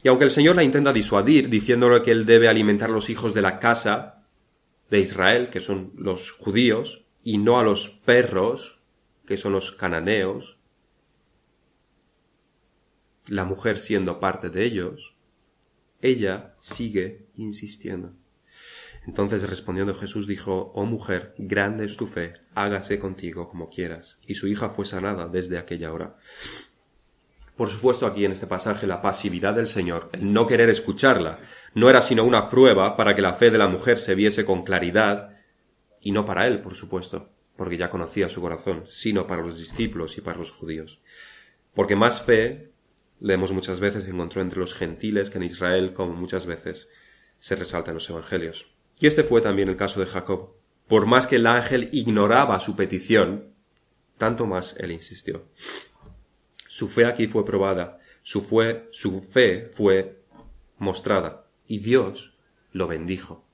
Y 0.03 0.09
aunque 0.09 0.25
el 0.25 0.31
Señor 0.31 0.55
la 0.55 0.63
intenta 0.63 0.93
disuadir, 0.93 1.49
diciéndole 1.49 2.03
que 2.03 2.13
él 2.13 2.25
debe 2.25 2.49
alimentar 2.49 2.91
a 2.91 2.93
los 2.93 3.11
hijos 3.11 3.35
de 3.35 3.43
la 3.43 3.59
casa 3.59 4.27
de 4.91 5.01
Israel, 5.01 5.51
que 5.51 5.61
son 5.61 5.93
los 5.97 6.31
judíos, 6.31 7.05
y 7.25 7.39
no 7.39 7.59
a 7.59 7.65
los 7.65 7.89
perros 7.89 8.79
que 9.27 9.37
son 9.37 9.53
los 9.53 9.73
cananeos, 9.73 10.59
la 13.27 13.45
mujer 13.45 13.81
siendo 13.81 14.21
parte 14.21 14.51
de 14.51 14.65
ellos, 14.65 15.17
ella 16.01 16.55
sigue 16.61 17.27
insistiendo. 17.35 18.13
Entonces 19.07 19.49
respondiendo 19.49 19.95
Jesús 19.95 20.27
dijo, 20.27 20.73
Oh 20.75 20.85
mujer, 20.85 21.35
grande 21.39 21.85
es 21.85 21.97
tu 21.97 22.07
fe, 22.07 22.35
hágase 22.55 22.99
contigo 22.99 23.49
como 23.49 23.71
quieras. 23.71 24.19
Y 24.27 24.35
su 24.35 24.49
hija 24.49 24.69
fue 24.69 24.85
sanada 24.85 25.29
desde 25.29 25.59
aquella 25.59 25.93
hora. 25.93 26.17
Por 27.57 27.71
supuesto, 27.71 28.07
aquí 28.07 28.25
en 28.25 28.33
este 28.33 28.47
pasaje 28.47 28.87
la 28.87 29.01
pasividad 29.01 29.55
del 29.55 29.67
Señor, 29.67 30.11
el 30.13 30.33
no 30.33 30.47
querer 30.47 30.69
escucharla, 30.69 31.39
no 31.75 31.89
era 31.89 32.03
sino 32.03 32.25
una 32.25 32.49
prueba 32.49 32.97
para 32.97 33.15
que 33.15 33.23
la 33.23 33.33
fe 33.33 33.51
de 33.51 33.59
la 33.59 33.69
mujer 33.69 33.99
se 33.99 34.15
viese 34.15 34.45
con 34.45 34.63
claridad, 34.63 35.37
y 36.01 36.13
no 36.13 36.25
para 36.25 36.47
él, 36.47 36.61
por 36.61 36.75
supuesto 36.75 37.31
porque 37.57 37.77
ya 37.77 37.91
conocía 37.91 38.29
su 38.29 38.41
corazón, 38.41 38.85
sino 38.89 39.27
para 39.27 39.43
los 39.43 39.59
discípulos 39.59 40.17
y 40.19 40.21
para 40.21 40.39
los 40.39 40.51
judíos. 40.51 41.01
Porque 41.75 41.97
más 41.97 42.25
fe, 42.25 42.71
leemos 43.19 43.53
muchas 43.53 43.81
veces, 43.81 44.07
encontró 44.07 44.43
entre 44.43 44.61
los 44.61 44.75
gentiles 44.75 45.31
que 45.31 45.39
en 45.39 45.45
Israel, 45.45 45.95
como 45.95 46.13
muchas 46.13 46.47
veces 46.47 46.89
se 47.39 47.57
resalta 47.57 47.91
en 47.91 47.97
los 47.97 48.09
evangelios. 48.11 48.71
Y 48.99 49.07
este 49.07 49.23
fue 49.23 49.41
también 49.41 49.69
el 49.69 49.77
caso 49.77 50.01
de 50.01 50.07
Jacob. 50.07 50.55
Por 50.89 51.07
más 51.07 51.27
que 51.27 51.37
el 51.37 51.47
ángel 51.47 51.89
ignoraba 51.93 52.61
su 52.61 52.77
petición, 52.77 53.55
tanto 54.17 54.47
más 54.47 54.77
él 54.79 54.93
insistió. 54.93 55.45
Su 56.69 56.89
fe 56.89 57.07
aquí 57.07 57.27
fue 57.27 57.45
probada, 57.45 57.99
su, 58.23 58.41
fue, 58.41 58.89
su 58.93 59.23
fe 59.23 59.69
fue 59.75 60.23
mostrada, 60.79 61.47
y 61.67 61.79
Dios 61.79 62.37
lo 62.73 62.87
bendijo. 62.87 63.45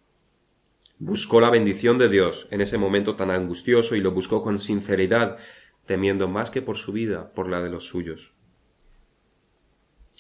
Buscó 0.99 1.41
la 1.41 1.51
bendición 1.51 1.99
de 1.99 2.09
Dios 2.09 2.47
en 2.51 2.61
ese 2.61 2.79
momento 2.79 3.15
tan 3.15 3.31
angustioso 3.31 3.97
y 3.97 4.01
lo 4.01 4.13
buscó 4.13 4.43
con 4.43 4.59
sinceridad, 4.59 5.39
temiendo 5.87 6.29
más 6.29 6.51
que 6.51 6.63
por 6.63 6.77
su 6.77 6.93
vida, 6.93 7.33
por 7.33 7.49
la 7.49 7.61
de 7.61 7.71
los 7.71 7.87
suyos. 7.87 8.33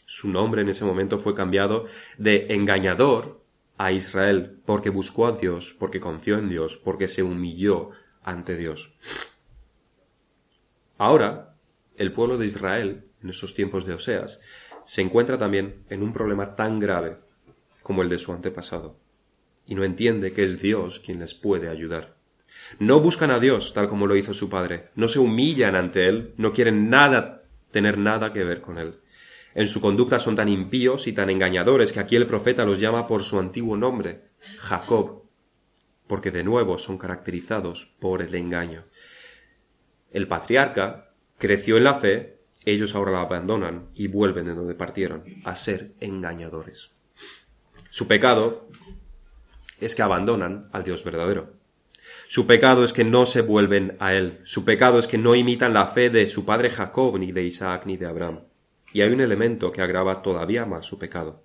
Su 0.06 0.28
nombre 0.28 0.62
en 0.62 0.68
ese 0.68 0.84
momento 0.84 1.18
fue 1.18 1.34
cambiado 1.34 1.86
de 2.18 2.46
engañador 2.50 3.41
a 3.84 3.90
Israel, 3.90 4.60
porque 4.64 4.90
buscó 4.90 5.26
a 5.26 5.32
Dios, 5.32 5.74
porque 5.76 5.98
confió 5.98 6.38
en 6.38 6.48
Dios, 6.48 6.76
porque 6.76 7.08
se 7.08 7.24
humilló 7.24 7.90
ante 8.22 8.56
Dios. 8.56 8.94
Ahora, 10.98 11.56
el 11.96 12.12
pueblo 12.12 12.38
de 12.38 12.46
Israel, 12.46 13.08
en 13.20 13.30
esos 13.30 13.54
tiempos 13.54 13.84
de 13.84 13.94
Oseas, 13.94 14.40
se 14.84 15.02
encuentra 15.02 15.36
también 15.36 15.84
en 15.90 16.04
un 16.04 16.12
problema 16.12 16.54
tan 16.54 16.78
grave 16.78 17.18
como 17.82 18.02
el 18.02 18.08
de 18.08 18.18
su 18.18 18.32
antepasado 18.32 19.00
y 19.66 19.74
no 19.74 19.82
entiende 19.82 20.32
que 20.32 20.44
es 20.44 20.62
Dios 20.62 21.00
quien 21.00 21.18
les 21.18 21.34
puede 21.34 21.68
ayudar. 21.68 22.16
No 22.78 23.00
buscan 23.00 23.32
a 23.32 23.40
Dios 23.40 23.74
tal 23.74 23.88
como 23.88 24.06
lo 24.06 24.14
hizo 24.14 24.32
su 24.32 24.48
padre, 24.48 24.90
no 24.94 25.08
se 25.08 25.18
humillan 25.18 25.74
ante 25.74 26.08
Él, 26.08 26.34
no 26.36 26.52
quieren 26.52 26.88
nada 26.88 27.42
tener 27.72 27.98
nada 27.98 28.32
que 28.32 28.44
ver 28.44 28.60
con 28.60 28.78
Él. 28.78 29.00
En 29.54 29.66
su 29.66 29.80
conducta 29.80 30.18
son 30.18 30.36
tan 30.36 30.48
impíos 30.48 31.06
y 31.06 31.12
tan 31.12 31.28
engañadores 31.30 31.92
que 31.92 32.00
aquí 32.00 32.16
el 32.16 32.26
profeta 32.26 32.64
los 32.64 32.80
llama 32.80 33.06
por 33.06 33.22
su 33.22 33.38
antiguo 33.38 33.76
nombre, 33.76 34.30
Jacob, 34.58 35.24
porque 36.06 36.30
de 36.30 36.44
nuevo 36.44 36.78
son 36.78 36.98
caracterizados 36.98 37.94
por 37.98 38.22
el 38.22 38.34
engaño. 38.34 38.84
El 40.10 40.28
patriarca 40.28 41.10
creció 41.38 41.76
en 41.76 41.84
la 41.84 41.94
fe, 41.94 42.38
ellos 42.64 42.94
ahora 42.94 43.12
la 43.12 43.22
abandonan 43.22 43.88
y 43.94 44.06
vuelven 44.08 44.46
de 44.46 44.54
donde 44.54 44.74
partieron, 44.74 45.24
a 45.44 45.54
ser 45.56 45.92
engañadores. 46.00 46.90
Su 47.90 48.08
pecado 48.08 48.68
es 49.80 49.94
que 49.94 50.02
abandonan 50.02 50.68
al 50.72 50.84
Dios 50.84 51.04
verdadero. 51.04 51.52
Su 52.28 52.46
pecado 52.46 52.84
es 52.84 52.92
que 52.92 53.04
no 53.04 53.26
se 53.26 53.42
vuelven 53.42 53.96
a 54.00 54.14
Él. 54.14 54.40
Su 54.44 54.64
pecado 54.64 54.98
es 54.98 55.06
que 55.06 55.18
no 55.18 55.34
imitan 55.34 55.74
la 55.74 55.86
fe 55.86 56.08
de 56.08 56.26
su 56.26 56.44
padre 56.44 56.70
Jacob, 56.70 57.18
ni 57.18 57.32
de 57.32 57.42
Isaac, 57.42 57.82
ni 57.84 57.96
de 57.96 58.06
Abraham. 58.06 58.40
Y 58.92 59.00
hay 59.00 59.12
un 59.12 59.20
elemento 59.20 59.72
que 59.72 59.82
agrava 59.82 60.22
todavía 60.22 60.66
más 60.66 60.86
su 60.86 60.98
pecado. 60.98 61.42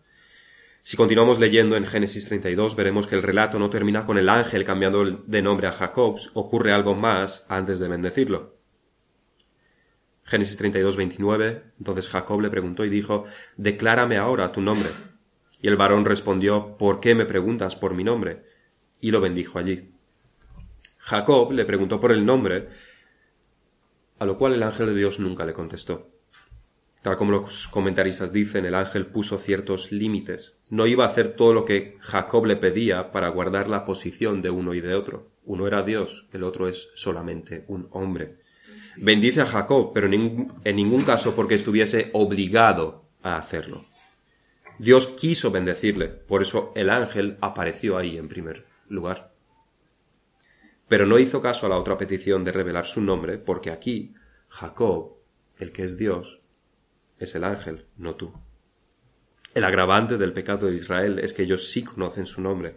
Si 0.83 0.95
continuamos 0.95 1.37
leyendo 1.37 1.75
en 1.75 1.85
Génesis 1.85 2.27
32, 2.27 2.75
veremos 2.77 3.07
que 3.07 3.15
el 3.15 3.23
relato 3.23 3.59
no 3.59 3.69
termina 3.69 4.05
con 4.05 4.17
el 4.17 4.29
ángel 4.29 4.63
cambiando 4.63 5.03
de 5.03 5.41
nombre 5.41 5.67
a 5.67 5.73
Jacob, 5.73 6.17
ocurre 6.33 6.71
algo 6.71 6.95
más 6.95 7.45
antes 7.49 7.79
de 7.79 7.89
bendecirlo. 7.89 8.55
Génesis 10.23 10.57
32, 10.57 10.95
29, 10.95 11.63
entonces 11.79 12.07
Jacob 12.09 12.39
le 12.41 12.49
preguntó 12.49 12.85
y 12.85 12.89
dijo, 12.89 13.25
Declárame 13.57 14.17
ahora 14.17 14.51
tu 14.51 14.61
nombre. 14.61 14.89
Y 15.61 15.67
el 15.67 15.75
varón 15.75 16.05
respondió, 16.05 16.77
¿Por 16.77 16.99
qué 16.99 17.15
me 17.15 17.25
preguntas 17.25 17.75
por 17.75 17.93
mi 17.93 18.03
nombre? 18.03 18.43
Y 19.01 19.11
lo 19.11 19.21
bendijo 19.21 19.59
allí. 19.59 19.91
Jacob 20.99 21.51
le 21.51 21.65
preguntó 21.65 21.99
por 21.99 22.11
el 22.11 22.25
nombre, 22.25 22.67
a 24.19 24.25
lo 24.25 24.37
cual 24.37 24.53
el 24.53 24.63
ángel 24.63 24.87
de 24.87 24.95
Dios 24.95 25.19
nunca 25.19 25.45
le 25.45 25.53
contestó. 25.53 26.16
Tal 27.07 27.15
como 27.15 27.31
los 27.31 27.69
comentaristas 27.69 28.33
dicen, 28.33 28.65
el 28.65 28.75
ángel 28.75 29.05
puso 29.05 29.37
ciertos 29.37 29.93
límites. 29.93 30.57
No 30.69 30.87
iba 30.87 31.05
a 31.05 31.07
hacer 31.07 31.29
todo 31.29 31.53
lo 31.53 31.63
que 31.63 31.95
Jacob 32.01 32.45
le 32.45 32.57
pedía 32.57 33.13
para 33.13 33.29
guardar 33.29 33.69
la 33.69 33.85
posición 33.85 34.41
de 34.41 34.49
uno 34.49 34.73
y 34.73 34.81
de 34.81 34.93
otro. 34.93 35.29
Uno 35.45 35.67
era 35.67 35.83
Dios, 35.83 36.27
el 36.33 36.43
otro 36.43 36.67
es 36.67 36.89
solamente 36.95 37.63
un 37.69 37.87
hombre. 37.91 38.39
Bendice 38.97 39.39
a 39.39 39.45
Jacob, 39.45 39.91
pero 39.93 40.07
en 40.11 40.75
ningún 40.75 41.03
caso 41.05 41.33
porque 41.33 41.55
estuviese 41.55 42.09
obligado 42.11 43.05
a 43.23 43.37
hacerlo. 43.37 43.85
Dios 44.77 45.07
quiso 45.07 45.49
bendecirle, 45.49 46.09
por 46.09 46.41
eso 46.41 46.73
el 46.75 46.89
ángel 46.89 47.37
apareció 47.39 47.97
ahí 47.97 48.17
en 48.17 48.27
primer 48.27 48.65
lugar. 48.89 49.31
Pero 50.89 51.05
no 51.05 51.19
hizo 51.19 51.41
caso 51.41 51.67
a 51.67 51.69
la 51.69 51.77
otra 51.77 51.97
petición 51.97 52.43
de 52.43 52.51
revelar 52.51 52.83
su 52.83 52.99
nombre, 52.99 53.37
porque 53.37 53.71
aquí 53.71 54.13
Jacob, 54.49 55.13
el 55.57 55.71
que 55.71 55.85
es 55.85 55.97
Dios, 55.97 56.41
es 57.19 57.35
el 57.35 57.43
ángel, 57.43 57.85
no 57.97 58.15
tú. 58.15 58.33
El 59.53 59.63
agravante 59.63 60.17
del 60.17 60.33
pecado 60.33 60.67
de 60.67 60.75
Israel 60.75 61.19
es 61.19 61.33
que 61.33 61.43
ellos 61.43 61.69
sí 61.69 61.83
conocen 61.83 62.25
su 62.25 62.41
nombre. 62.41 62.75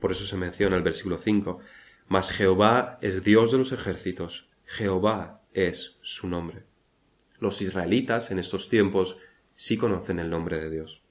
Por 0.00 0.10
eso 0.10 0.24
se 0.24 0.36
menciona 0.36 0.76
el 0.76 0.82
versículo 0.82 1.18
5. 1.18 1.60
Mas 2.08 2.30
Jehová 2.30 2.98
es 3.02 3.22
Dios 3.22 3.52
de 3.52 3.58
los 3.58 3.72
ejércitos. 3.72 4.48
Jehová 4.64 5.42
es 5.52 5.98
su 6.02 6.26
nombre. 6.28 6.64
Los 7.38 7.62
israelitas 7.62 8.30
en 8.30 8.38
estos 8.38 8.68
tiempos 8.68 9.18
sí 9.54 9.76
conocen 9.76 10.18
el 10.18 10.28
nombre 10.30 10.58
de 10.58 10.70
Dios. 10.70 11.02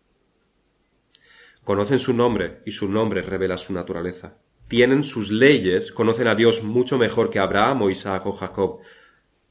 Conocen 1.64 2.00
su 2.00 2.14
nombre 2.14 2.62
y 2.66 2.72
su 2.72 2.90
nombre 2.90 3.22
revela 3.22 3.58
su 3.58 3.74
naturaleza. 3.74 4.38
Tienen 4.68 5.04
sus 5.04 5.32
leyes, 5.32 5.92
conocen 5.92 6.28
a 6.28 6.36
Dios 6.36 6.64
mucho 6.64 6.98
mejor 6.98 7.30
que 7.30 7.40
Abraham 7.40 7.84
o 7.84 7.90
Isaac 7.90 8.26
o 8.26 8.34
Jacob, 8.34 8.82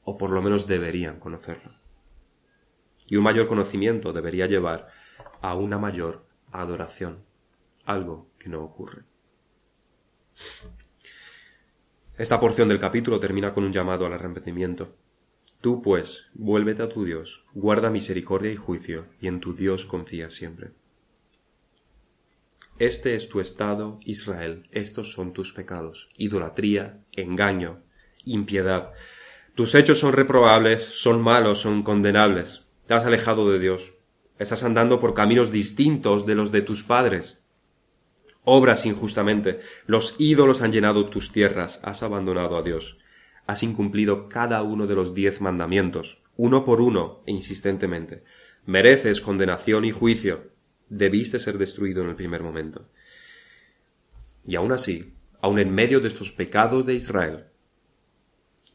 o 0.03 0.17
por 0.17 0.29
lo 0.29 0.41
menos 0.41 0.67
deberían 0.67 1.19
conocerlo. 1.19 1.76
Y 3.07 3.15
un 3.15 3.23
mayor 3.23 3.47
conocimiento 3.47 4.13
debería 4.13 4.45
llevar 4.45 4.89
a 5.41 5.55
una 5.55 5.77
mayor 5.77 6.25
adoración, 6.51 7.23
algo 7.85 8.29
que 8.37 8.49
no 8.49 8.63
ocurre. 8.63 9.03
Esta 12.17 12.39
porción 12.39 12.67
del 12.67 12.79
capítulo 12.79 13.19
termina 13.19 13.53
con 13.53 13.63
un 13.63 13.73
llamado 13.73 14.05
al 14.05 14.13
arrepentimiento. 14.13 14.95
Tú, 15.61 15.81
pues, 15.81 16.27
vuélvete 16.33 16.83
a 16.83 16.89
tu 16.89 17.05
Dios, 17.05 17.45
guarda 17.53 17.89
misericordia 17.89 18.51
y 18.51 18.55
juicio, 18.55 19.05
y 19.19 19.27
en 19.27 19.39
tu 19.39 19.55
Dios 19.55 19.85
confía 19.85 20.29
siempre. 20.29 20.71
Este 22.79 23.15
es 23.15 23.27
tu 23.27 23.39
estado, 23.39 23.99
Israel, 24.05 24.67
estos 24.71 25.11
son 25.11 25.33
tus 25.33 25.51
pecados, 25.51 26.09
idolatría, 26.15 27.03
engaño, 27.11 27.81
impiedad. 28.23 28.91
Tus 29.55 29.73
hechos 29.73 29.97
son 29.97 30.13
reprobables, 30.13 30.83
son 30.83 31.23
malos, 31.23 31.59
son 31.59 31.81
condenables. 31.81 32.66
Te 32.87 32.93
has 32.93 33.05
alejado 33.05 33.51
de 33.51 33.59
Dios. 33.59 33.93
Estás 34.39 34.63
andando 34.63 35.01
por 35.01 35.13
caminos 35.13 35.51
distintos 35.51 36.25
de 36.25 36.35
los 36.35 36.53
de 36.53 36.61
tus 36.61 36.83
padres. 36.83 37.41
Obras 38.45 38.85
injustamente. 38.85 39.59
Los 39.85 40.15
ídolos 40.19 40.61
han 40.61 40.71
llenado 40.71 41.09
tus 41.09 41.33
tierras. 41.33 41.81
Has 41.83 42.01
abandonado 42.01 42.57
a 42.57 42.63
Dios. 42.63 42.97
Has 43.45 43.61
incumplido 43.63 44.29
cada 44.29 44.63
uno 44.63 44.87
de 44.87 44.95
los 44.95 45.13
diez 45.13 45.41
mandamientos, 45.41 46.21
uno 46.37 46.63
por 46.63 46.79
uno 46.79 47.23
e 47.25 47.31
insistentemente. 47.33 48.23
Mereces 48.65 49.19
condenación 49.19 49.83
y 49.83 49.91
juicio 49.91 50.51
debiste 50.89 51.39
ser 51.39 51.57
destruido 51.57 52.03
en 52.03 52.09
el 52.09 52.15
primer 52.15 52.41
momento. 52.41 52.87
Y 54.45 54.55
aún 54.55 54.71
así, 54.71 55.13
aun 55.41 55.59
en 55.59 55.75
medio 55.75 55.99
de 55.99 56.07
estos 56.07 56.31
pecados 56.31 56.85
de 56.85 56.95
Israel, 56.95 57.47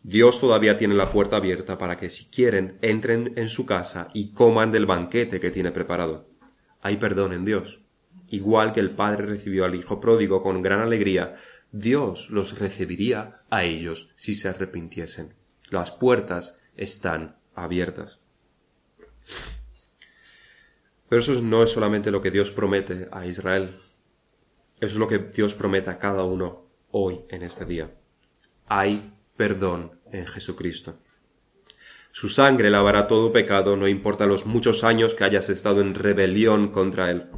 Dios 0.05 0.41
todavía 0.41 0.77
tiene 0.77 0.95
la 0.95 1.13
puerta 1.13 1.37
abierta 1.37 1.79
para 1.79 1.97
que 1.97 2.11
si 2.11 2.27
quieren 2.27 2.79
entren 2.83 3.35
en 3.37 3.49
su 3.49 3.67
casa 3.67 4.09
y 4.13 4.33
coman 4.33 4.73
del 4.73 4.87
banquete 4.87 5.39
que 5.39 5.51
tiene 5.51 5.71
preparado. 5.71 6.29
Hay 6.81 6.97
perdón 6.97 7.33
en 7.33 7.45
Dios. 7.45 7.83
Igual 8.29 8.73
que 8.73 8.81
el 8.81 8.91
Padre 8.91 9.27
recibió 9.27 9.65
al 9.65 9.75
Hijo 9.77 10.01
pródigo 10.01 10.43
con 10.43 10.61
gran 10.61 10.81
alegría, 10.81 11.37
Dios 11.71 12.31
los 12.31 12.59
recibiría 12.59 13.43
a 13.49 13.65
ellos 13.65 14.11
si 14.17 14.35
se 14.35 14.49
arrepintiesen. 14.49 15.35
Las 15.71 15.93
puertas 15.93 16.59
están 16.77 17.37
abiertas. 17.55 18.19
Pero 21.09 21.21
eso 21.21 21.41
no 21.43 21.63
es 21.63 21.71
solamente 21.71 22.11
lo 22.11 22.21
que 22.21 22.31
Dios 22.31 22.51
promete 22.51 23.09
a 23.13 23.27
Israel. 23.27 23.81
Eso 24.81 24.95
es 24.95 24.97
lo 24.97 25.07
que 25.07 25.19
Dios 25.19 25.55
promete 25.55 25.91
a 25.91 25.99
cada 25.99 26.25
uno 26.25 26.67
hoy, 26.91 27.21
en 27.29 27.43
este 27.43 27.65
día. 27.65 27.95
Hay 28.67 29.13
perdón 29.37 30.01
en 30.11 30.27
Jesucristo. 30.27 30.99
Su 32.11 32.29
sangre 32.29 32.71
lavará 32.71 33.09
todo 33.09 33.33
pecado, 33.33 33.77
no 33.77 33.89
importa 33.89 34.27
los 34.27 34.45
muchos 34.45 34.85
años 34.85 35.15
que 35.15 35.25
hayas 35.25 35.49
estado 35.49 35.81
en 35.81 35.95
rebelión 35.95 36.69
contra 36.69 37.11
Él. 37.11 37.31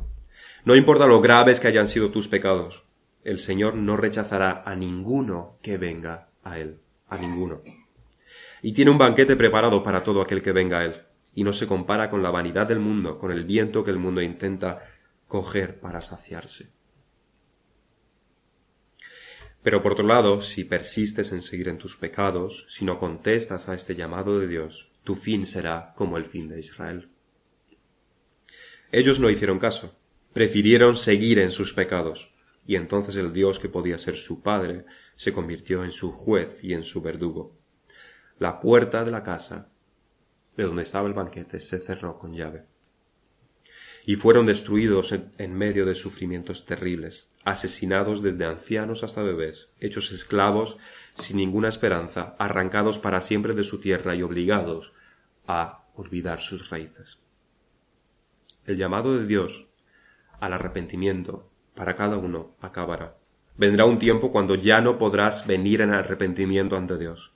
No 0.65 0.75
importa 0.75 1.07
lo 1.07 1.21
graves 1.21 1.61
que 1.61 1.69
hayan 1.69 1.87
sido 1.87 2.11
tus 2.11 2.27
pecados. 2.27 2.85
El 3.23 3.39
Señor 3.39 3.77
no 3.77 3.97
rechazará 3.97 4.63
a 4.67 4.75
ninguno 4.75 5.59
que 5.63 5.79
venga 5.79 6.29
a 6.43 6.59
Él. 6.59 6.81
A 7.09 7.19
ninguno. 7.19 7.63
Y 8.63 8.73
tiene 8.73 8.91
un 8.91 8.99
banquete 8.99 9.37
preparado 9.37 9.83
para 9.83 10.03
todo 10.03 10.21
aquel 10.21 10.43
que 10.43 10.53
venga 10.53 10.81
a 10.81 10.85
Él 10.85 11.03
y 11.35 11.45
no 11.45 11.53
se 11.53 11.67
compara 11.67 12.09
con 12.09 12.23
la 12.23 12.31
vanidad 12.31 12.67
del 12.67 12.79
mundo, 12.79 13.19
con 13.19 13.33
el 13.33 13.45
viento 13.45 13.85
que 13.85 13.91
el 13.91 13.99
mundo 13.99 14.23
intenta 14.23 14.85
coger 15.27 15.81
para 15.81 16.01
saciarse. 16.01 16.74
Pero 19.65 19.83
por 19.83 19.93
otro 19.93 20.07
lado, 20.07 20.43
si 20.43 20.63
persistes 20.63 21.33
en 21.33 21.41
seguir 21.41 21.69
en 21.69 21.79
tus 21.79 21.97
pecados, 21.97 22.67
si 22.69 22.85
no 22.85 22.99
contestas 23.01 23.69
a 23.69 23.75
este 23.75 23.97
llamado 23.97 24.39
de 24.39 24.47
Dios, 24.47 24.93
tu 25.03 25.15
fin 25.15 25.47
será 25.47 25.95
como 25.97 26.19
el 26.19 26.27
fin 26.27 26.49
de 26.49 26.61
Israel. 26.61 27.09
Ellos 28.93 29.19
no 29.19 29.31
hicieron 29.31 29.59
caso, 29.59 29.99
prefirieron 30.35 30.95
seguir 30.95 31.39
en 31.39 31.51
sus 31.51 31.73
pecados, 31.73 32.31
y 32.67 32.77
entonces 32.77 33.17
el 33.17 33.33
Dios 33.33 33.59
que 33.59 33.71
podía 33.71 33.97
ser 33.97 34.17
su 34.17 34.43
Padre 34.43 34.85
se 35.17 35.33
convirtió 35.33 35.83
en 35.83 35.93
su 35.93 36.13
juez 36.13 36.63
y 36.63 36.75
en 36.75 36.85
su 36.85 37.01
verdugo. 37.01 37.59
La 38.39 38.61
puerta 38.61 39.03
de 39.03 39.11
la 39.11 39.23
casa 39.23 39.71
de 40.59 40.65
donde 40.65 40.83
estaba 40.83 41.09
el 41.09 41.15
banquete 41.15 41.59
se 41.59 41.81
cerró 41.81 42.19
con 42.19 42.35
llave. 42.35 42.67
Y 44.05 44.17
fueron 44.17 44.45
destruidos 44.45 45.13
en, 45.13 45.55
medio 45.55 45.87
de 45.87 45.95
sufrimientos 45.95 46.67
terribles, 46.67 47.31
asesinados 47.45 48.23
desde 48.23 48.45
ancianos 48.45 49.05
hasta 49.05 49.23
bebés, 49.23 49.71
hechos 49.79 50.11
esclavos 50.13 50.77
sin 51.15 51.37
ninguna 51.37 51.69
esperanza, 51.69 52.35
arrancados 52.39 52.99
para 52.99 53.21
siempre 53.21 53.55
de 53.55 53.65
su 53.65 53.81
tierra 53.81 54.15
y 54.15 54.23
obligados 54.23 54.93
a 55.47 55.85
olvidar 55.95 56.41
sus 56.41 56.71
raíces. 56.71 57.19
El 58.65 58.77
llamado 58.77 59.17
de 59.17 59.27
Dios 59.27 59.67
al 60.41 60.55
arrepentimiento 60.55 61.51
para 61.75 61.97
cada 61.97 62.17
uno 62.17 62.57
acabará. 62.61 63.17
Vendrá 63.57 63.85
un 63.85 63.99
tiempo 63.99 64.33
cuando 64.33 64.55
ya 64.55 64.81
no 64.81 64.99
podrás 64.99 65.47
venir 65.47 65.81
en 65.81 65.91
arrepentimiento 65.93 66.77
ante 66.77 66.99
Dios 66.99 67.35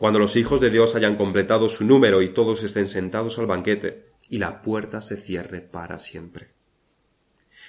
cuando 0.00 0.18
los 0.18 0.34
hijos 0.36 0.62
de 0.62 0.70
Dios 0.70 0.96
hayan 0.96 1.14
completado 1.14 1.68
su 1.68 1.84
número 1.84 2.22
y 2.22 2.30
todos 2.30 2.62
estén 2.62 2.86
sentados 2.86 3.38
al 3.38 3.44
banquete, 3.44 4.06
y 4.30 4.38
la 4.38 4.62
puerta 4.62 5.02
se 5.02 5.18
cierre 5.18 5.60
para 5.60 5.98
siempre. 5.98 6.54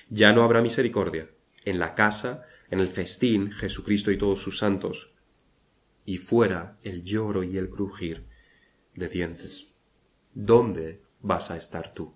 Ya 0.07 0.31
no 0.31 0.41
habrá 0.41 0.61
misericordia. 0.61 1.27
En 1.63 1.79
la 1.79 1.95
casa, 1.95 2.45
en 2.69 2.79
el 2.79 2.89
festín, 2.89 3.51
Jesucristo 3.51 4.11
y 4.11 4.17
todos 4.17 4.41
sus 4.41 4.57
santos, 4.57 5.13
y 6.05 6.17
fuera 6.17 6.77
el 6.83 7.03
lloro 7.03 7.43
y 7.43 7.57
el 7.57 7.69
crujir 7.69 8.25
de 8.95 9.07
dientes. 9.07 9.67
¿Dónde 10.33 11.01
vas 11.21 11.51
a 11.51 11.57
estar 11.57 11.93
tú? 11.93 12.15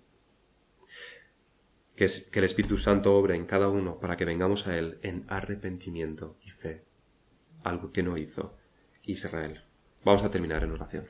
Que, 1.94 2.04
el 2.04 2.44
Espíritu 2.44 2.76
Santo 2.76 3.14
obre 3.16 3.36
en 3.36 3.46
cada 3.46 3.68
uno 3.68 3.98
para 3.98 4.16
que 4.16 4.24
vengamos 4.24 4.66
a 4.66 4.76
Él 4.76 4.98
en 5.02 5.24
arrepentimiento 5.28 6.36
y 6.42 6.50
fe, 6.50 6.84
algo 7.62 7.92
que 7.92 8.02
no 8.02 8.18
hizo 8.18 8.56
Israel. 9.04 9.62
Vamos 10.04 10.22
a 10.24 10.30
terminar 10.30 10.64
en 10.64 10.72
oración. 10.72 11.08